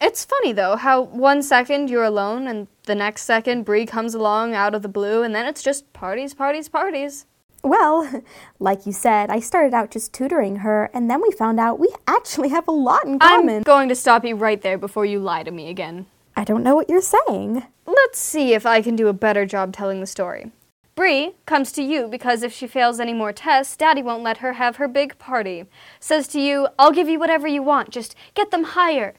It's 0.02 0.26
funny 0.26 0.52
though 0.52 0.76
how 0.76 1.02
one 1.02 1.42
second 1.42 1.90
you're 1.90 2.04
alone 2.04 2.48
and 2.48 2.68
the 2.84 2.96
next 2.96 3.24
second 3.24 3.64
Bree 3.64 3.86
comes 3.86 4.14
along 4.14 4.54
out 4.54 4.76
of 4.76 4.82
the 4.82 4.90
blue 4.90 5.24
and 5.24 5.34
then 5.34 5.46
it's 5.46 5.64
just 5.64 5.92
parties, 5.94 6.34
parties, 6.34 6.68
parties. 6.68 7.26
Well, 7.64 8.24
like 8.60 8.86
you 8.86 8.92
said, 8.92 9.30
I 9.30 9.40
started 9.40 9.74
out 9.74 9.90
just 9.90 10.14
tutoring 10.14 10.58
her, 10.58 10.92
and 10.94 11.10
then 11.10 11.20
we 11.22 11.32
found 11.32 11.60
out 11.60 11.80
we 11.80 11.90
actually 12.06 12.50
have 12.50 12.68
a 12.68 12.72
lot 12.72 13.06
in 13.06 13.18
common. 13.18 13.58
I'm 13.58 13.64
going 13.64 13.90
to 13.90 13.96
stop 13.96 14.24
you 14.24 14.36
right 14.36 14.62
there 14.62 14.78
before 14.78 15.04
you 15.04 15.20
lie 15.20 15.42
to 15.42 15.50
me 15.50 15.70
again. 15.70 16.06
I 16.36 16.44
don't 16.44 16.62
know 16.62 16.76
what 16.76 16.90
you're 16.90 17.02
saying. 17.02 17.66
Let's 17.88 18.20
see 18.20 18.54
if 18.54 18.68
I 18.68 18.84
can 18.84 18.96
do 18.96 19.08
a 19.08 19.14
better 19.14 19.48
job 19.48 19.74
telling 19.74 20.00
the 20.00 20.06
story. 20.06 20.52
Bree 20.96 21.34
comes 21.46 21.74
to 21.74 21.84
you 21.84 22.08
because 22.08 22.42
if 22.42 22.54
she 22.54 22.68
fails 22.68 23.02
any 23.02 23.14
more 23.14 23.34
tests, 23.34 23.76
Daddy 23.76 24.02
won't 24.02 24.24
let 24.24 24.38
her 24.38 24.54
have 24.54 24.78
her 24.78 24.88
big 24.88 25.18
party. 25.20 25.66
Says 26.00 26.26
to 26.30 26.40
you, 26.40 26.70
I'll 26.80 26.94
give 26.94 27.10
you 27.10 27.20
whatever 27.20 27.50
you 27.50 27.62
want, 27.62 27.90
just 27.90 28.16
get 28.34 28.50
them 28.52 28.64
higher. 28.64 29.14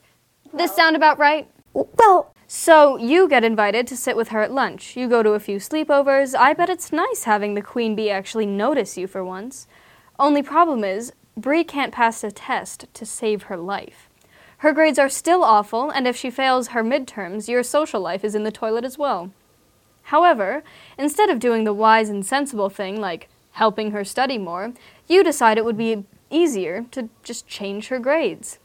This 0.54 0.74
sound 0.74 0.96
about 0.96 1.18
right? 1.18 1.50
Well, 1.74 2.32
So 2.46 2.96
you 2.96 3.28
get 3.28 3.44
invited 3.44 3.86
to 3.88 3.96
sit 3.96 4.16
with 4.16 4.28
her 4.28 4.40
at 4.40 4.52
lunch. 4.52 4.96
You 4.96 5.06
go 5.06 5.22
to 5.22 5.32
a 5.32 5.40
few 5.40 5.58
sleepovers. 5.58 6.34
I 6.34 6.54
bet 6.54 6.70
it's 6.70 6.92
nice 6.92 7.24
having 7.24 7.54
the 7.54 7.62
queen 7.62 7.94
bee 7.94 8.08
actually 8.08 8.46
notice 8.46 8.96
you 8.96 9.06
for 9.06 9.22
once. 9.22 9.66
Only 10.18 10.42
problem 10.42 10.82
is, 10.82 11.12
Bree 11.36 11.64
can't 11.64 11.92
pass 11.92 12.24
a 12.24 12.30
test 12.30 12.86
to 12.94 13.04
save 13.04 13.44
her 13.44 13.56
life. 13.58 14.08
Her 14.58 14.72
grades 14.72 14.98
are 14.98 15.10
still 15.10 15.44
awful, 15.44 15.90
and 15.90 16.08
if 16.08 16.16
she 16.16 16.30
fails 16.30 16.68
her 16.68 16.82
midterms, 16.82 17.48
your 17.48 17.62
social 17.62 18.00
life 18.00 18.24
is 18.24 18.34
in 18.34 18.44
the 18.44 18.52
toilet 18.52 18.84
as 18.84 18.96
well. 18.96 19.32
However, 20.07 20.62
instead 20.97 21.31
of 21.31 21.40
doing 21.40 21.64
the 21.64 21.73
wise 21.73 22.09
and 22.09 22.25
sensible 22.25 22.71
thing 22.71 23.01
like 23.01 23.29
helping 23.53 23.90
her 23.90 24.05
study 24.05 24.38
more, 24.38 24.73
you 25.09 25.25
decide 25.25 25.59
it 25.59 25.64
would 25.64 25.77
be 25.77 26.05
easier 26.31 26.87
to 26.92 27.09
just 27.25 27.49
change 27.49 27.88
her 27.88 27.99
grades. 27.99 28.61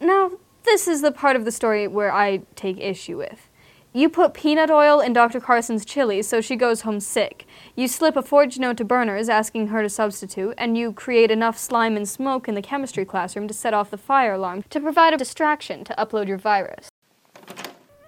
Now, 0.00 0.32
this 0.64 0.88
is 0.88 1.00
the 1.00 1.12
part 1.12 1.36
of 1.36 1.44
the 1.44 1.52
story 1.52 1.86
where 1.86 2.12
I 2.12 2.42
take 2.56 2.78
issue 2.78 3.16
with. 3.16 3.48
You 3.92 4.08
put 4.08 4.34
peanut 4.34 4.68
oil 4.68 5.00
in 5.00 5.12
Dr. 5.12 5.40
Carson's 5.40 5.84
chili 5.84 6.22
so 6.22 6.40
she 6.40 6.56
goes 6.56 6.80
home 6.80 6.98
sick. 6.98 7.46
You 7.76 7.86
slip 7.86 8.16
a 8.16 8.22
forged 8.22 8.58
note 8.58 8.78
to 8.78 8.84
Burners 8.84 9.28
asking 9.28 9.68
her 9.68 9.82
to 9.82 9.88
substitute, 9.88 10.54
and 10.58 10.76
you 10.76 10.92
create 10.92 11.30
enough 11.30 11.56
slime 11.56 11.96
and 11.96 12.08
smoke 12.08 12.48
in 12.48 12.56
the 12.56 12.62
chemistry 12.62 13.04
classroom 13.04 13.46
to 13.46 13.54
set 13.54 13.74
off 13.74 13.92
the 13.92 13.96
fire 13.96 14.34
alarm 14.34 14.64
to 14.70 14.80
provide 14.80 15.14
a 15.14 15.16
distraction 15.16 15.84
to 15.84 15.94
upload 15.96 16.26
your 16.26 16.36
virus. 16.36 16.90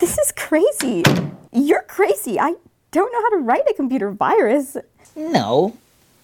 this 0.00 0.18
is 0.18 0.32
crazy. 0.32 1.04
You're 1.52 1.82
crazy. 1.82 2.38
I 2.38 2.54
don't 2.92 3.12
know 3.12 3.22
how 3.22 3.30
to 3.30 3.38
write 3.38 3.68
a 3.68 3.74
computer 3.74 4.10
virus. 4.12 4.76
No, 5.16 5.76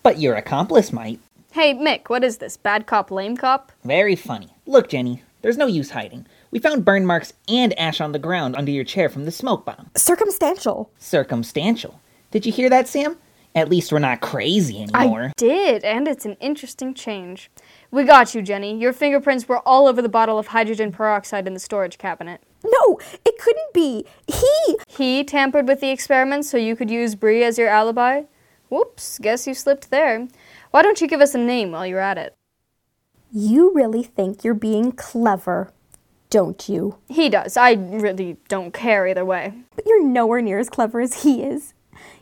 but 0.05 0.21
your 0.21 0.37
accomplice 0.37 0.93
might. 0.93 1.19
Hey, 1.51 1.75
Mick, 1.75 2.09
what 2.09 2.23
is 2.23 2.39
this? 2.39 2.57
Bad 2.57 2.87
cop, 2.87 3.11
lame 3.11 3.37
cop? 3.37 3.73
Very 3.85 4.15
funny. 4.15 4.51
Look, 4.67 4.89
Jenny, 4.89 5.23
there's 5.43 5.57
no 5.57 5.67
use 5.67 5.91
hiding. 5.91 6.27
We 6.53 6.61
found 6.61 6.85
burn 6.85 7.07
marks 7.07 7.33
and 7.49 7.77
ash 7.79 8.01
on 8.01 8.12
the 8.12 8.21
ground 8.21 8.55
under 8.55 8.71
your 8.71 8.85
chair 8.85 9.09
from 9.09 9.25
the 9.25 9.33
smoke 9.33 9.65
bomb. 9.65 9.91
Circumstantial. 9.97 10.91
Circumstantial. 10.99 12.01
Did 12.31 12.47
you 12.47 12.53
hear 12.53 12.71
that, 12.71 12.87
Sam? 12.87 13.17
At 13.57 13.71
least 13.71 13.91
we're 13.91 13.99
not 13.99 14.21
crazy 14.21 14.83
anymore. 14.83 15.29
I 15.29 15.33
did, 15.39 15.83
and 15.83 16.07
it's 16.07 16.27
an 16.27 16.37
interesting 16.41 16.93
change. 16.95 17.51
We 17.91 18.05
got 18.05 18.35
you, 18.35 18.43
Jenny. 18.43 18.79
Your 18.79 18.93
fingerprints 18.93 19.49
were 19.49 19.67
all 19.67 19.89
over 19.89 20.03
the 20.03 20.11
bottle 20.11 20.39
of 20.39 20.49
hydrogen 20.49 20.93
peroxide 20.93 21.47
in 21.47 21.55
the 21.55 21.61
storage 21.61 21.97
cabinet. 21.97 22.43
No, 22.66 22.98
it 23.24 23.38
couldn't 23.38 23.72
be. 23.72 24.05
He. 24.26 24.76
He 24.88 25.24
tampered 25.24 25.68
with 25.68 25.81
the 25.81 25.90
experiment 25.90 26.44
so 26.44 26.57
you 26.57 26.76
could 26.76 26.90
use 26.90 27.14
Bree 27.14 27.44
as 27.44 27.59
your 27.59 27.68
alibi? 27.68 28.22
Whoops, 28.68 29.18
guess 29.20 29.46
you 29.46 29.55
slipped 29.55 29.90
there. 29.90 30.29
Why 30.72 30.83
don't 30.83 31.00
you 31.00 31.07
give 31.07 31.20
us 31.20 31.35
a 31.35 31.38
name 31.38 31.70
while 31.70 31.87
you're 31.87 32.00
at 32.00 32.18
it? 32.18 32.35
You 33.33 33.72
really 33.74 34.02
think 34.02 34.42
you're 34.42 34.55
being 34.55 34.92
clever, 34.92 35.72
don't 36.31 36.68
you? 36.68 36.98
He 37.09 37.29
does. 37.29 37.57
I 37.57 37.72
really 37.72 38.37
don't 38.48 38.72
care 38.72 39.07
either 39.07 39.24
way. 39.24 39.52
But 39.74 39.87
you're 39.87 40.02
nowhere 40.02 40.40
near 40.40 40.59
as 40.59 40.70
clever 40.70 41.00
as 41.00 41.22
he 41.22 41.42
is. 41.42 41.74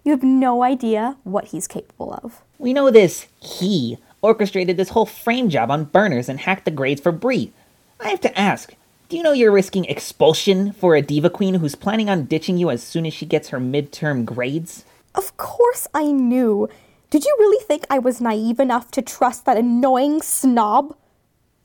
You 0.03 0.13
have 0.13 0.23
no 0.23 0.63
idea 0.63 1.17
what 1.25 1.47
he's 1.47 1.67
capable 1.67 2.13
of. 2.23 2.43
We 2.59 2.73
know 2.73 2.91
this 2.91 3.27
he 3.41 3.99
orchestrated 4.23 4.77
this 4.77 4.91
whole 4.91 5.07
frame 5.07 5.49
job 5.49 5.71
on 5.71 5.85
burners 5.85 6.29
and 6.29 6.41
hacked 6.41 6.65
the 6.65 6.71
grades 6.71 7.01
for 7.01 7.13
Bree. 7.13 7.53
I 8.01 8.09
have 8.09 8.21
to 8.23 8.39
ask, 8.39 8.75
do 9.15 9.19
you 9.19 9.23
know 9.23 9.33
you're 9.33 9.53
risking 9.53 9.85
expulsion 9.85 10.73
for 10.73 10.97
a 10.97 11.01
diva 11.01 11.31
queen 11.31 11.55
who's 11.55 11.77
planning 11.77 12.11
on 12.11 12.25
ditching 12.25 12.59
you 12.59 12.69
as 12.69 12.83
soon 12.83 13.07
as 13.07 13.15
she 13.15 13.25
gets 13.25 13.51
her 13.51 13.61
midterm 13.61 14.25
grades? 14.25 14.85
Of 15.15 15.37
course 15.37 15.87
I 15.95 16.11
knew. 16.11 16.69
Did 17.11 17.25
you 17.25 17.37
really 17.39 17.65
think 17.65 17.87
I 17.89 18.01
was 18.01 18.21
naive 18.21 18.59
enough 18.59 18.91
to 18.91 19.03
trust 19.03 19.45
that 19.45 19.57
annoying 19.57 20.21
snob? 20.21 20.97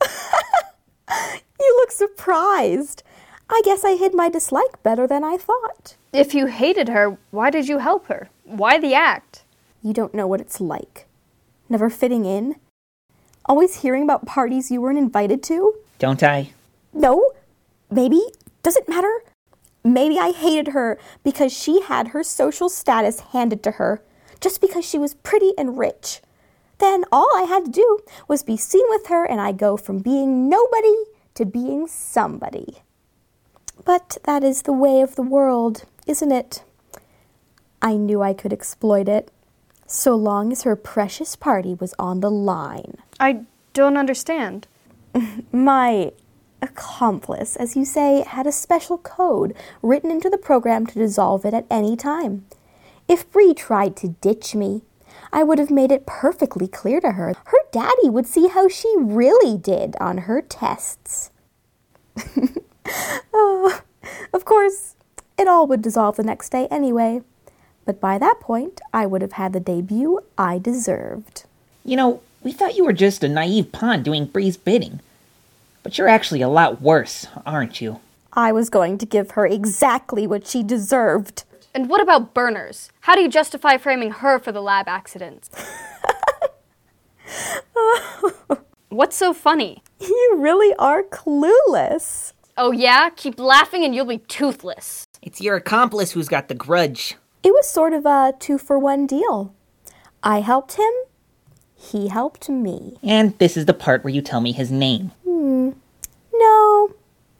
you 1.10 1.76
look 1.78 1.90
surprised. 1.90 3.02
I 3.48 3.60
guess 3.64 3.84
I 3.84 3.96
hid 3.96 4.14
my 4.14 4.28
dislike 4.28 4.80
better 4.84 5.08
than 5.08 5.24
I 5.24 5.36
thought. 5.36 5.96
If 6.12 6.34
you 6.34 6.46
hated 6.46 6.88
her, 6.88 7.18
why 7.32 7.50
did 7.50 7.66
you 7.66 7.78
help 7.78 8.06
her? 8.06 8.30
Why 8.44 8.78
the 8.78 8.94
act? 8.94 9.42
You 9.82 9.92
don't 9.92 10.14
know 10.14 10.28
what 10.28 10.40
it's 10.40 10.60
like. 10.60 11.08
Never 11.68 11.90
fitting 11.90 12.26
in. 12.26 12.54
Always 13.46 13.82
hearing 13.82 14.04
about 14.04 14.24
parties 14.24 14.70
you 14.70 14.80
weren't 14.80 14.98
invited 14.98 15.42
to. 15.42 15.74
Don't 15.98 16.22
I? 16.22 16.50
No, 16.92 17.32
maybe. 17.90 18.20
Doesn't 18.62 18.88
matter. 18.88 19.22
Maybe 19.82 20.18
I 20.18 20.32
hated 20.32 20.68
her 20.68 20.98
because 21.24 21.52
she 21.52 21.80
had 21.82 22.08
her 22.08 22.22
social 22.22 22.68
status 22.68 23.20
handed 23.20 23.62
to 23.62 23.72
her 23.72 24.02
just 24.40 24.60
because 24.60 24.84
she 24.84 24.98
was 24.98 25.14
pretty 25.14 25.52
and 25.56 25.78
rich. 25.78 26.20
Then 26.78 27.04
all 27.12 27.30
I 27.36 27.42
had 27.42 27.66
to 27.66 27.70
do 27.70 27.98
was 28.26 28.42
be 28.42 28.56
seen 28.56 28.84
with 28.88 29.08
her, 29.08 29.24
and 29.24 29.40
I 29.40 29.52
go 29.52 29.76
from 29.76 29.98
being 29.98 30.48
nobody 30.48 30.94
to 31.34 31.44
being 31.44 31.86
somebody. 31.86 32.78
But 33.84 34.16
that 34.24 34.42
is 34.42 34.62
the 34.62 34.72
way 34.72 35.02
of 35.02 35.14
the 35.14 35.22
world, 35.22 35.84
isn't 36.06 36.32
it? 36.32 36.62
I 37.82 37.96
knew 37.96 38.22
I 38.22 38.32
could 38.32 38.52
exploit 38.52 39.08
it, 39.08 39.30
so 39.86 40.14
long 40.14 40.52
as 40.52 40.62
her 40.62 40.76
precious 40.76 41.36
party 41.36 41.74
was 41.74 41.94
on 41.98 42.20
the 42.20 42.30
line. 42.30 42.96
I 43.18 43.44
don't 43.72 43.96
understand. 43.96 44.66
My 45.52 46.12
accomplice, 46.62 47.56
as 47.56 47.76
you 47.76 47.84
say, 47.84 48.24
had 48.26 48.46
a 48.46 48.52
special 48.52 48.98
code 48.98 49.54
written 49.82 50.10
into 50.10 50.30
the 50.30 50.38
program 50.38 50.86
to 50.86 50.98
dissolve 50.98 51.44
it 51.44 51.54
at 51.54 51.66
any 51.70 51.96
time. 51.96 52.44
If 53.08 53.30
Bree 53.30 53.54
tried 53.54 53.96
to 53.96 54.16
ditch 54.20 54.54
me, 54.54 54.82
I 55.32 55.42
would 55.42 55.58
have 55.58 55.70
made 55.70 55.92
it 55.92 56.06
perfectly 56.06 56.66
clear 56.66 57.00
to 57.00 57.12
her. 57.12 57.34
Her 57.44 57.58
daddy 57.72 58.08
would 58.08 58.26
see 58.26 58.48
how 58.48 58.68
she 58.68 58.92
really 58.98 59.56
did 59.56 59.96
on 60.00 60.18
her 60.18 60.42
tests. 60.42 61.30
oh, 63.32 63.82
of 64.32 64.44
course, 64.44 64.96
it 65.38 65.48
all 65.48 65.66
would 65.66 65.82
dissolve 65.82 66.16
the 66.16 66.22
next 66.22 66.50
day 66.50 66.66
anyway. 66.70 67.22
But 67.84 68.00
by 68.00 68.18
that 68.18 68.40
point, 68.40 68.80
I 68.92 69.06
would 69.06 69.22
have 69.22 69.32
had 69.32 69.52
the 69.52 69.60
debut 69.60 70.20
I 70.36 70.58
deserved. 70.58 71.44
You 71.84 71.96
know, 71.96 72.20
we 72.42 72.52
thought 72.52 72.76
you 72.76 72.84
were 72.84 72.92
just 72.92 73.24
a 73.24 73.28
naive 73.28 73.72
pawn 73.72 74.02
doing 74.02 74.26
Bree's 74.26 74.56
bidding. 74.56 75.00
But 75.82 75.96
you're 75.96 76.08
actually 76.08 76.42
a 76.42 76.48
lot 76.48 76.82
worse, 76.82 77.26
aren't 77.46 77.80
you? 77.80 78.00
I 78.32 78.52
was 78.52 78.70
going 78.70 78.98
to 78.98 79.06
give 79.06 79.32
her 79.32 79.46
exactly 79.46 80.26
what 80.26 80.46
she 80.46 80.62
deserved. 80.62 81.44
And 81.74 81.88
what 81.88 82.00
about 82.00 82.34
burners? 82.34 82.90
How 83.00 83.14
do 83.14 83.22
you 83.22 83.28
justify 83.28 83.76
framing 83.76 84.10
her 84.10 84.38
for 84.38 84.52
the 84.52 84.62
lab 84.62 84.88
accidents? 84.88 85.50
What's 88.88 89.16
so 89.16 89.32
funny? 89.32 89.82
You 90.00 90.34
really 90.36 90.74
are 90.78 91.02
clueless. 91.02 92.32
Oh, 92.56 92.72
yeah? 92.72 93.10
Keep 93.10 93.38
laughing 93.38 93.84
and 93.84 93.94
you'll 93.94 94.04
be 94.04 94.18
toothless. 94.18 95.06
It's 95.22 95.40
your 95.40 95.56
accomplice 95.56 96.12
who's 96.12 96.28
got 96.28 96.48
the 96.48 96.54
grudge. 96.54 97.16
It 97.42 97.52
was 97.52 97.68
sort 97.68 97.92
of 97.92 98.04
a 98.04 98.34
two 98.38 98.58
for 98.58 98.78
one 98.78 99.06
deal. 99.06 99.54
I 100.22 100.40
helped 100.40 100.74
him, 100.74 100.92
he 101.74 102.08
helped 102.08 102.48
me. 102.50 102.98
And 103.02 103.38
this 103.38 103.56
is 103.56 103.64
the 103.64 103.72
part 103.72 104.04
where 104.04 104.12
you 104.12 104.20
tell 104.20 104.40
me 104.42 104.52
his 104.52 104.70
name. 104.70 105.12
Hmm. 105.40 105.70
No, 106.34 106.90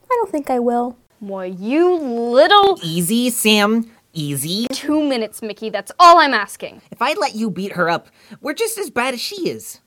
I 0.05 0.09
don't 0.09 0.31
think 0.31 0.49
I 0.49 0.57
will. 0.57 0.97
Why, 1.19 1.45
you 1.45 1.93
little. 1.97 2.79
Easy, 2.81 3.29
Sam. 3.29 3.91
Easy. 4.11 4.65
Two 4.71 5.07
minutes, 5.07 5.43
Mickey. 5.43 5.69
That's 5.69 5.91
all 5.99 6.17
I'm 6.17 6.33
asking. 6.33 6.81
If 6.89 6.99
I 6.99 7.13
let 7.13 7.35
you 7.35 7.51
beat 7.51 7.73
her 7.73 7.91
up, 7.91 8.07
we're 8.41 8.55
just 8.55 8.79
as 8.79 8.89
bad 8.89 9.13
as 9.13 9.21
she 9.21 9.47
is. 9.47 9.81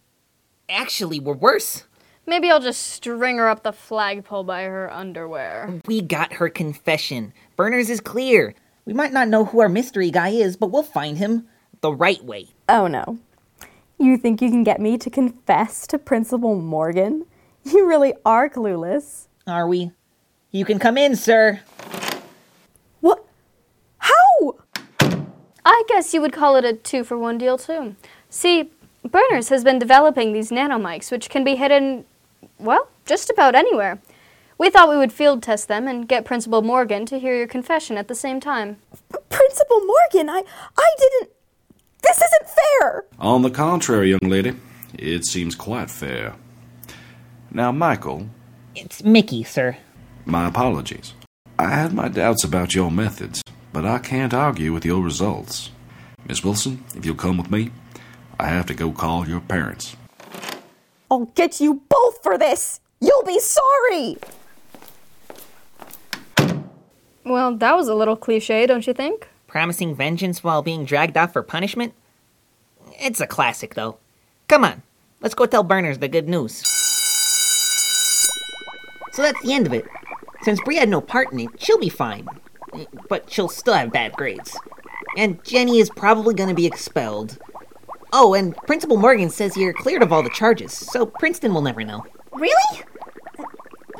Actually, 0.69 1.19
we're 1.19 1.35
worse. 1.35 1.87
Maybe 2.25 2.53
I'll 2.53 2.61
just 2.61 2.87
string 2.87 3.39
her 3.39 3.49
up 3.49 3.65
the 3.65 3.73
flagpole 3.73 4.45
by 4.45 4.63
her 4.63 4.93
underwear. 4.93 5.81
We 5.89 6.01
got 6.01 6.35
her 6.35 6.49
confession. 6.49 7.33
Burners 7.57 7.91
is 7.91 8.01
clear. 8.01 8.55
We 8.85 8.93
might 8.93 9.13
not 9.13 9.27
know 9.27 9.45
who 9.45 9.59
our 9.59 9.69
mystery 9.69 10.13
guy 10.13 10.29
is, 10.29 10.57
but 10.57 10.69
we'll 10.69 10.85
find 10.85 11.19
him 11.19 11.49
the 11.81 11.93
right 11.93 12.23
way. 12.25 12.47
Oh 12.69 12.87
no. 12.87 13.19
You 13.99 14.17
think 14.17 14.41
you 14.41 14.51
can 14.51 14.63
get 14.63 14.81
me 14.81 14.99
to 14.99 15.11
confess 15.11 15.85
to 15.89 15.99
Principal 15.99 16.55
Morgan? 16.55 17.27
You 17.73 17.89
really 17.89 18.13
are 18.27 18.49
clueless. 18.51 19.27
Are 19.47 19.67
we? 19.67 19.91
You 20.51 20.65
can 20.65 20.79
come 20.79 20.99
in, 20.99 21.17
sir. 21.17 21.61
What? 23.01 23.25
How? 23.99 24.57
I 25.65 25.83
guess 25.89 26.13
you 26.13 26.21
would 26.21 26.33
call 26.33 26.57
it 26.57 26.65
a 26.65 26.75
two 26.75 27.05
for 27.05 27.17
one 27.17 27.39
deal, 27.39 27.57
too. 27.57 27.97
See, 28.29 28.71
Burners 29.03 29.49
has 29.49 29.65
been 29.65 29.79
developing 29.79 30.33
these 30.33 30.51
nanomics, 30.51 31.11
which 31.11 31.31
can 31.31 31.43
be 31.43 31.57
hidden, 31.57 32.05
well, 32.59 32.89
just 33.07 33.31
about 33.31 33.55
anywhere. 33.55 33.99
We 34.59 34.71
thought 34.71 34.89
we 34.89 34.97
would 34.97 35.13
field 35.13 35.43
test 35.43 35.67
them 35.69 35.89
and 35.89 36.07
get 36.07 36.25
Principal 36.25 36.63
Morgan 36.63 37.07
to 37.07 37.19
hear 37.19 37.35
your 37.37 37.49
confession 37.49 37.97
at 37.97 38.09
the 38.09 38.15
same 38.15 38.41
time. 38.41 38.77
Principal 39.31 39.81
Morgan, 39.85 40.29
I 40.31 40.43
I 40.79 40.95
didn't 40.99 41.31
This 42.03 42.17
isn't 42.19 42.51
fair. 42.81 43.05
On 43.19 43.43
the 43.43 43.51
contrary, 43.51 44.11
young 44.11 44.21
lady, 44.23 44.55
it 44.99 45.25
seems 45.27 45.55
quite 45.55 45.91
fair. 45.91 46.35
Now, 47.57 47.71
Michael. 47.71 48.27
It's 48.75 49.05
Mickey, 49.05 49.45
sir. 49.45 49.77
My 50.25 50.49
apologies. 50.49 51.15
I 51.57 51.69
had 51.69 51.93
my 51.95 52.09
doubts 52.09 52.43
about 52.43 52.75
your 52.75 52.91
methods, 52.91 53.43
but 53.73 53.87
I 53.87 54.01
can't 54.01 54.35
argue 54.35 54.73
with 54.73 54.85
your 54.85 55.01
results. 55.01 55.71
Miss 56.27 56.43
Wilson, 56.43 56.83
if 56.97 57.07
you'll 57.07 57.15
come 57.15 57.37
with 57.37 57.53
me, 57.53 57.71
I 58.41 58.49
have 58.49 58.67
to 58.67 58.75
go 58.75 58.91
call 58.91 59.29
your 59.29 59.41
parents. 59.41 59.95
I'll 61.09 61.27
get 61.37 61.61
you 61.61 61.83
both 61.89 62.21
for 62.25 62.37
this. 62.37 62.81
You'll 63.01 63.23
be 63.23 63.39
sorry. 63.39 64.17
Well, 67.25 67.55
that 67.55 67.77
was 67.77 67.87
a 67.87 67.95
little 67.95 68.17
cliche, 68.17 68.67
don't 68.67 68.85
you 68.85 68.95
think? 68.95 69.29
Promising 69.47 69.95
vengeance 69.95 70.43
while 70.43 70.63
being 70.63 70.85
dragged 70.85 71.17
off 71.17 71.33
for 71.33 71.45
punishment? 71.45 71.95
It's 72.99 73.21
a 73.21 73.29
classic, 73.29 73.75
though. 73.75 73.99
Come 74.49 74.65
on, 74.65 74.83
let's 75.21 75.37
go 75.37 75.47
tell 75.47 75.63
Burners 75.63 75.99
the 75.99 76.09
good 76.09 76.29
news. 76.29 76.65
So 79.15 79.23
that's 79.23 79.41
the 79.43 79.53
end 79.53 79.67
of 79.67 79.73
it. 79.73 79.87
Since 80.43 80.61
Bree 80.63 80.77
had 80.77 80.89
no 80.89 81.01
part 81.01 81.33
in 81.33 81.39
it, 81.39 81.49
she'll 81.59 81.79
be 81.79 81.89
fine. 81.89 82.27
But 83.09 83.31
she'll 83.31 83.49
still 83.49 83.75
have 83.75 83.93
bad 83.93 84.13
grades. 84.15 84.59
And 85.17 85.43
Jenny 85.45 85.79
is 85.79 85.89
probably 85.89 86.35
going 86.35 86.49
to 86.49 86.55
be 86.55 86.67
expelled. 86.67 87.39
Oh, 88.13 88.35
and 88.35 88.57
Principal 88.57 88.97
Morgan 88.97 89.31
says 89.31 89.57
you're 89.57 89.73
cleared 89.73 90.03
of 90.03 90.13
all 90.13 90.25
the 90.25 90.31
charges, 90.31 90.73
so 90.73 91.07
Princeton 91.07 91.55
will 91.55 91.63
never 91.63 91.85
know. 91.85 92.05
Really? 92.33 92.83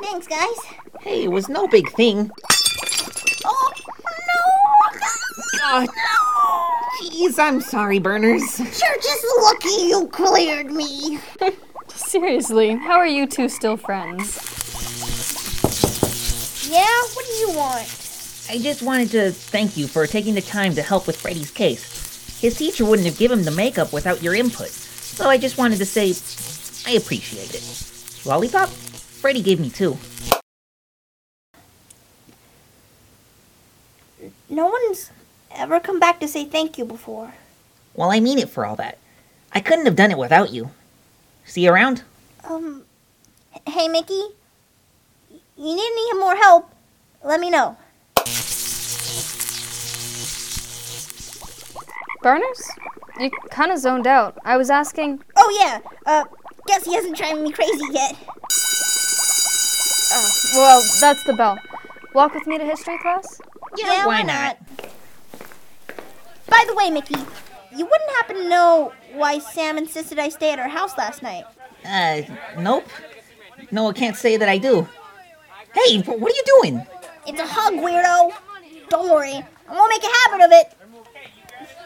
Thanks, 0.01 0.27
guys. 0.27 0.57
Hey, 0.99 1.23
it 1.23 1.31
was 1.31 1.47
no 1.47 1.65
big 1.67 1.89
thing. 1.91 2.29
Oh, 3.45 3.71
no! 4.27 4.99
Oh, 5.63 5.87
no! 7.01 7.09
Jeez, 7.09 7.39
I'm 7.39 7.61
sorry, 7.61 7.99
Burners. 7.99 8.59
You're 8.59 8.67
just 8.67 9.25
lucky 9.41 9.87
you 9.87 10.09
cleared 10.11 10.71
me. 10.71 11.19
Seriously, 11.87 12.75
how 12.75 12.97
are 12.97 13.07
you 13.07 13.27
two 13.27 13.47
still 13.47 13.77
friends? 13.77 14.64
Yeah, 16.67 17.01
what 17.13 17.25
do 17.25 17.33
you 17.33 17.49
want? 17.51 17.87
I 18.49 18.57
just 18.59 18.81
wanted 18.81 19.09
to 19.11 19.31
thank 19.31 19.77
you 19.77 19.87
for 19.87 20.07
taking 20.07 20.35
the 20.35 20.41
time 20.41 20.75
to 20.75 20.81
help 20.81 21.07
with 21.07 21.17
Freddy's 21.17 21.51
case. 21.51 22.39
His 22.39 22.57
teacher 22.57 22.85
wouldn't 22.85 23.07
have 23.07 23.17
given 23.17 23.39
him 23.39 23.45
the 23.45 23.51
makeup 23.51 23.93
without 23.93 24.21
your 24.23 24.35
input, 24.35 24.69
so 24.69 25.29
I 25.29 25.37
just 25.37 25.57
wanted 25.57 25.77
to 25.77 25.85
say 25.85 26.13
I 26.89 26.95
appreciate 26.95 27.53
it. 27.53 28.25
Lollipop? 28.25 28.69
Freddy 28.69 29.41
gave 29.41 29.59
me 29.59 29.69
two. 29.69 29.97
No 34.49 34.67
one's 34.67 35.11
ever 35.51 35.79
come 35.79 35.99
back 35.99 36.19
to 36.19 36.27
say 36.27 36.45
thank 36.45 36.77
you 36.77 36.85
before. 36.85 37.33
Well, 37.93 38.11
I 38.11 38.19
mean 38.19 38.39
it 38.39 38.49
for 38.49 38.65
all 38.65 38.75
that. 38.75 38.97
I 39.51 39.59
couldn't 39.59 39.85
have 39.85 39.95
done 39.95 40.11
it 40.11 40.17
without 40.17 40.51
you. 40.51 40.71
See 41.45 41.61
you 41.61 41.71
around? 41.71 42.03
Um, 42.43 42.83
hey, 43.67 43.87
Mickey. 43.87 44.21
You 45.57 45.73
need 45.73 45.81
any 45.81 46.19
more 46.19 46.35
help? 46.35 46.69
Let 47.23 47.39
me 47.39 47.49
know. 47.49 47.77
Burners? 52.21 52.69
You 53.19 53.31
kind 53.51 53.71
of 53.71 53.79
zoned 53.79 54.05
out. 54.05 54.37
I 54.43 54.57
was 54.57 54.69
asking. 54.69 55.23
Oh, 55.37 55.57
yeah. 55.57 55.79
Uh, 56.05 56.25
guess 56.67 56.83
he 56.85 56.93
hasn't 56.93 57.15
driven 57.15 57.43
me 57.43 57.53
crazy 57.53 57.85
yet. 57.91 58.17
Oh, 60.11 60.29
well, 60.55 60.83
that's 60.99 61.23
the 61.23 61.33
bell. 61.33 61.57
Walk 62.13 62.33
with 62.33 62.45
me 62.47 62.57
to 62.57 62.65
history 62.65 62.97
class? 62.97 63.39
Yeah, 63.77 63.93
yeah 63.93 64.05
why, 64.05 64.23
why 64.23 64.23
not? 64.23 64.57
By 66.47 66.65
the 66.67 66.75
way, 66.75 66.89
Mickey, 66.89 67.15
you 67.73 67.85
wouldn't 67.85 68.11
happen 68.17 68.35
to 68.37 68.49
know 68.49 68.91
why 69.13 69.39
Sam 69.39 69.77
insisted 69.77 70.19
I 70.19 70.29
stay 70.29 70.51
at 70.51 70.59
her 70.59 70.67
house 70.67 70.97
last 70.97 71.23
night? 71.23 71.45
Uh, 71.85 72.23
nope. 72.59 72.87
No, 73.71 73.89
I 73.89 73.93
can't 73.93 74.17
say 74.17 74.35
that 74.35 74.49
I 74.49 74.57
do. 74.57 74.87
Hey, 75.75 75.99
what 76.01 76.31
are 76.31 76.35
you 76.35 76.43
doing? 76.61 76.85
It's 77.27 77.39
a 77.39 77.45
hug, 77.45 77.73
weirdo. 77.73 78.33
Don't 78.89 79.11
worry, 79.11 79.43
I 79.67 79.73
won't 79.73 79.89
make 79.89 80.03
a 80.03 80.29
habit 80.29 80.45
of 80.45 80.51
it. 80.51 80.73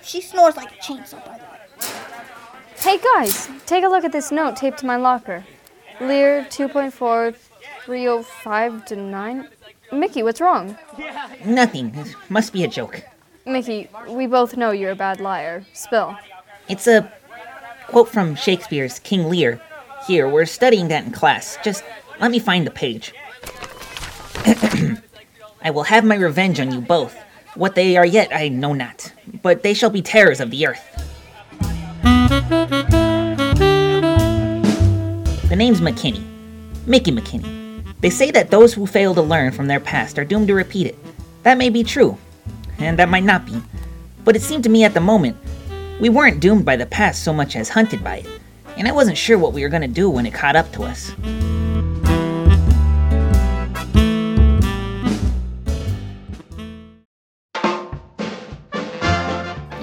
She 0.03 0.21
snores 0.21 0.55
like 0.55 0.71
a 0.71 0.75
chainsaw, 0.75 1.25
by 1.25 1.37
the 1.37 1.43
way. 1.43 1.89
Hey 2.77 2.99
guys, 3.15 3.49
take 3.65 3.83
a 3.83 3.87
look 3.87 4.03
at 4.03 4.11
this 4.11 4.31
note 4.31 4.55
taped 4.55 4.77
to 4.79 4.85
my 4.85 4.95
locker. 4.95 5.43
Lear 5.99 6.45
2.4 6.45 7.35
305 7.83 8.85
to 8.85 8.95
9. 8.95 9.49
Mickey, 9.91 10.21
what's 10.23 10.39
wrong? 10.39 10.77
Nothing. 11.43 11.93
It 11.95 12.15
must 12.29 12.53
be 12.53 12.63
a 12.63 12.67
joke. 12.67 13.01
Mickey, 13.45 13.89
we 14.07 14.27
both 14.27 14.55
know 14.55 14.69
you're 14.69 14.91
a 14.91 14.95
bad 14.95 15.19
liar. 15.19 15.65
Spill. 15.73 16.15
It's 16.67 16.85
a 16.85 17.11
quote 17.87 18.07
from 18.07 18.35
Shakespeare's 18.35 18.99
King 18.99 19.29
Lear. 19.29 19.59
Here, 20.05 20.29
we're 20.29 20.45
studying 20.45 20.89
that 20.89 21.05
in 21.05 21.11
class. 21.11 21.57
Just 21.63 21.83
let 22.21 22.29
me 22.29 22.37
find 22.39 22.67
the 22.67 22.71
page. 22.71 23.13
I 25.61 25.71
will 25.71 25.83
have 25.83 26.03
my 26.03 26.15
revenge 26.15 26.59
on 26.59 26.71
you 26.71 26.81
both. 26.81 27.17
What 27.55 27.75
they 27.75 27.97
are 27.97 28.05
yet, 28.05 28.29
I 28.33 28.49
know 28.49 28.73
not. 28.73 29.11
But 29.41 29.63
they 29.63 29.73
shall 29.73 29.89
be 29.89 30.01
terrors 30.01 30.39
of 30.39 30.51
the 30.51 30.67
earth. 30.67 30.85
The 35.49 35.55
name's 35.55 35.81
McKinney. 35.81 36.23
Mickey 36.85 37.11
McKinney. 37.11 37.83
They 38.01 38.09
say 38.09 38.31
that 38.31 38.51
those 38.51 38.73
who 38.73 38.87
fail 38.87 39.13
to 39.15 39.21
learn 39.21 39.51
from 39.51 39.67
their 39.67 39.79
past 39.79 40.17
are 40.17 40.25
doomed 40.25 40.47
to 40.47 40.53
repeat 40.53 40.87
it. 40.87 40.97
That 41.43 41.57
may 41.57 41.69
be 41.69 41.83
true, 41.83 42.17
and 42.77 42.97
that 42.99 43.09
might 43.09 43.23
not 43.23 43.45
be. 43.45 43.61
But 44.23 44.35
it 44.35 44.41
seemed 44.41 44.63
to 44.63 44.69
me 44.69 44.83
at 44.83 44.93
the 44.93 45.01
moment, 45.01 45.35
we 45.99 46.07
weren't 46.07 46.39
doomed 46.39 46.65
by 46.65 46.77
the 46.77 46.85
past 46.85 47.23
so 47.23 47.33
much 47.33 47.55
as 47.55 47.67
hunted 47.67 48.03
by 48.03 48.17
it, 48.17 48.27
and 48.77 48.87
I 48.87 48.91
wasn't 48.91 49.17
sure 49.17 49.37
what 49.37 49.53
we 49.53 49.63
were 49.63 49.69
going 49.69 49.81
to 49.81 49.87
do 49.87 50.09
when 50.09 50.25
it 50.25 50.33
caught 50.33 50.55
up 50.55 50.71
to 50.73 50.83
us. 50.83 51.11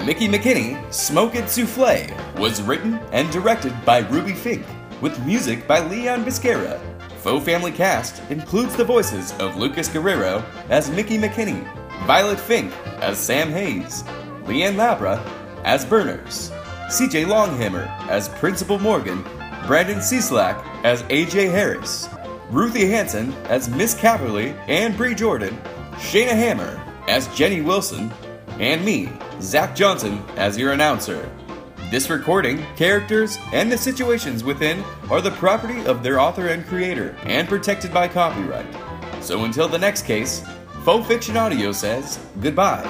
Mickey 0.07 0.29
McKinney, 0.29 0.81
Smoke 0.93 1.35
It 1.35 1.49
Souffle, 1.49 2.07
was 2.39 2.61
written 2.61 2.93
and 3.11 3.29
directed 3.29 3.73
by 3.83 3.97
Ruby 3.97 4.31
Fink, 4.31 4.65
with 5.01 5.19
music 5.25 5.67
by 5.67 5.81
Leon 5.81 6.23
Biscara. 6.23 6.79
Faux 7.17 7.43
Family 7.43 7.73
cast 7.73 8.21
includes 8.31 8.73
the 8.77 8.85
voices 8.85 9.33
of 9.37 9.57
Lucas 9.57 9.89
Guerrero 9.89 10.45
as 10.69 10.89
Mickey 10.89 11.17
McKinney, 11.17 11.61
Violet 12.05 12.39
Fink 12.39 12.71
as 13.01 13.17
Sam 13.17 13.49
Hayes, 13.51 14.03
Leanne 14.45 14.75
Labra 14.77 15.21
as 15.65 15.83
Burners, 15.83 16.51
CJ 16.87 17.25
Longhammer 17.25 17.85
as 18.09 18.29
Principal 18.29 18.79
Morgan, 18.79 19.25
Brandon 19.65 19.97
Cieslak 19.99 20.65
as 20.85 21.03
AJ 21.03 21.51
Harris, 21.51 22.07
Ruthie 22.49 22.89
Hanson 22.89 23.33
as 23.49 23.67
Miss 23.67 23.93
Caverly 23.93 24.57
and 24.69 24.95
Bree 24.95 25.15
Jordan, 25.15 25.59
Shayna 25.95 26.31
Hammer 26.31 26.81
as 27.09 27.27
Jenny 27.35 27.59
Wilson, 27.59 28.09
and 28.59 28.83
me, 28.83 29.09
Zach 29.41 29.75
Johnson, 29.75 30.23
as 30.35 30.57
your 30.57 30.73
announcer. 30.73 31.29
This 31.89 32.09
recording, 32.09 32.65
characters, 32.75 33.37
and 33.53 33.71
the 33.71 33.77
situations 33.77 34.43
within 34.43 34.83
are 35.09 35.21
the 35.21 35.31
property 35.31 35.85
of 35.85 36.03
their 36.03 36.19
author 36.19 36.47
and 36.47 36.65
creator 36.65 37.15
and 37.23 37.47
protected 37.47 37.93
by 37.93 38.07
copyright. 38.07 38.67
So 39.21 39.45
until 39.45 39.67
the 39.67 39.77
next 39.77 40.05
case, 40.05 40.43
Faux 40.83 41.07
Fiction 41.07 41.37
Audio 41.37 41.71
says 41.71 42.19
goodbye. 42.41 42.83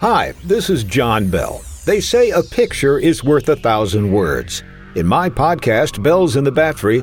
Hi, 0.00 0.32
this 0.44 0.70
is 0.70 0.84
John 0.84 1.28
Bell. 1.28 1.62
They 1.84 2.00
say 2.00 2.30
a 2.30 2.42
picture 2.42 2.98
is 2.98 3.24
worth 3.24 3.48
a 3.48 3.56
thousand 3.56 4.12
words. 4.12 4.62
In 4.94 5.06
my 5.06 5.28
podcast, 5.28 6.02
Bells 6.02 6.36
in 6.36 6.44
the 6.44 6.52
Batfry, 6.52 7.02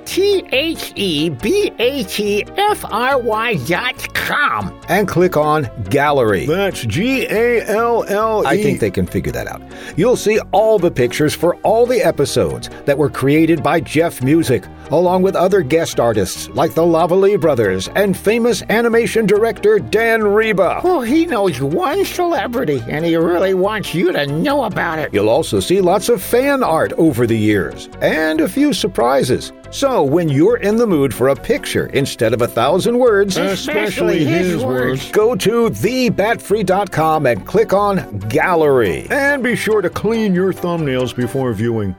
T 0.11 0.43
H 0.51 0.91
E 0.97 1.29
B 1.29 1.71
A 1.79 2.03
T 2.03 2.43
F 2.57 2.83
R 2.83 3.17
Y 3.17 3.55
dot 3.65 4.13
com. 4.13 4.77
And 4.89 5.07
click 5.07 5.37
on 5.37 5.69
Gallery. 5.89 6.45
That's 6.45 6.81
G 6.81 7.25
A 7.27 7.61
L 7.65 8.03
L 8.09 8.43
E. 8.43 8.45
I 8.45 8.61
think 8.61 8.81
they 8.81 8.91
can 8.91 9.07
figure 9.07 9.31
that 9.31 9.47
out. 9.47 9.61
You'll 9.95 10.17
see 10.17 10.37
all 10.51 10.77
the 10.77 10.91
pictures 10.91 11.33
for 11.33 11.55
all 11.61 11.85
the 11.85 12.01
episodes 12.01 12.67
that 12.83 12.97
were 12.97 13.09
created 13.09 13.63
by 13.63 13.79
Jeff 13.79 14.21
Music, 14.21 14.65
along 14.89 15.21
with 15.21 15.33
other 15.33 15.61
guest 15.61 15.97
artists 15.97 16.49
like 16.49 16.73
the 16.73 16.81
Lavalley 16.81 17.39
brothers 17.39 17.87
and 17.95 18.17
famous 18.17 18.63
animation 18.63 19.25
director 19.25 19.79
Dan 19.79 20.19
Riba. 20.19 20.83
Well, 20.83 20.99
he 20.99 21.25
knows 21.25 21.61
one 21.61 22.03
celebrity, 22.03 22.83
and 22.89 23.05
he 23.05 23.15
really 23.15 23.53
wants 23.53 23.95
you 23.95 24.11
to 24.11 24.27
know 24.27 24.65
about 24.65 24.99
it. 24.99 25.13
You'll 25.13 25.29
also 25.29 25.61
see 25.61 25.79
lots 25.79 26.09
of 26.09 26.21
fan 26.21 26.63
art 26.63 26.91
over 26.97 27.25
the 27.25 27.37
years 27.37 27.87
and 28.01 28.41
a 28.41 28.49
few 28.49 28.73
surprises. 28.73 29.53
So, 29.71 30.03
when 30.03 30.27
you're 30.27 30.57
in 30.57 30.75
the 30.75 30.85
mood 30.85 31.13
for 31.13 31.29
a 31.29 31.35
picture 31.35 31.85
instead 31.87 32.33
of 32.33 32.41
a 32.41 32.47
thousand 32.47 32.99
words, 32.99 33.37
especially 33.37 34.25
his 34.25 34.61
words, 34.63 35.09
go 35.11 35.33
to 35.35 35.69
thebatfry.com 35.69 37.25
and 37.25 37.47
click 37.47 37.71
on 37.71 38.19
Gallery. 38.27 39.07
And 39.09 39.41
be 39.41 39.55
sure 39.55 39.81
to 39.81 39.89
clean 39.89 40.35
your 40.35 40.51
thumbnails 40.51 41.15
before 41.15 41.53
viewing. 41.53 41.95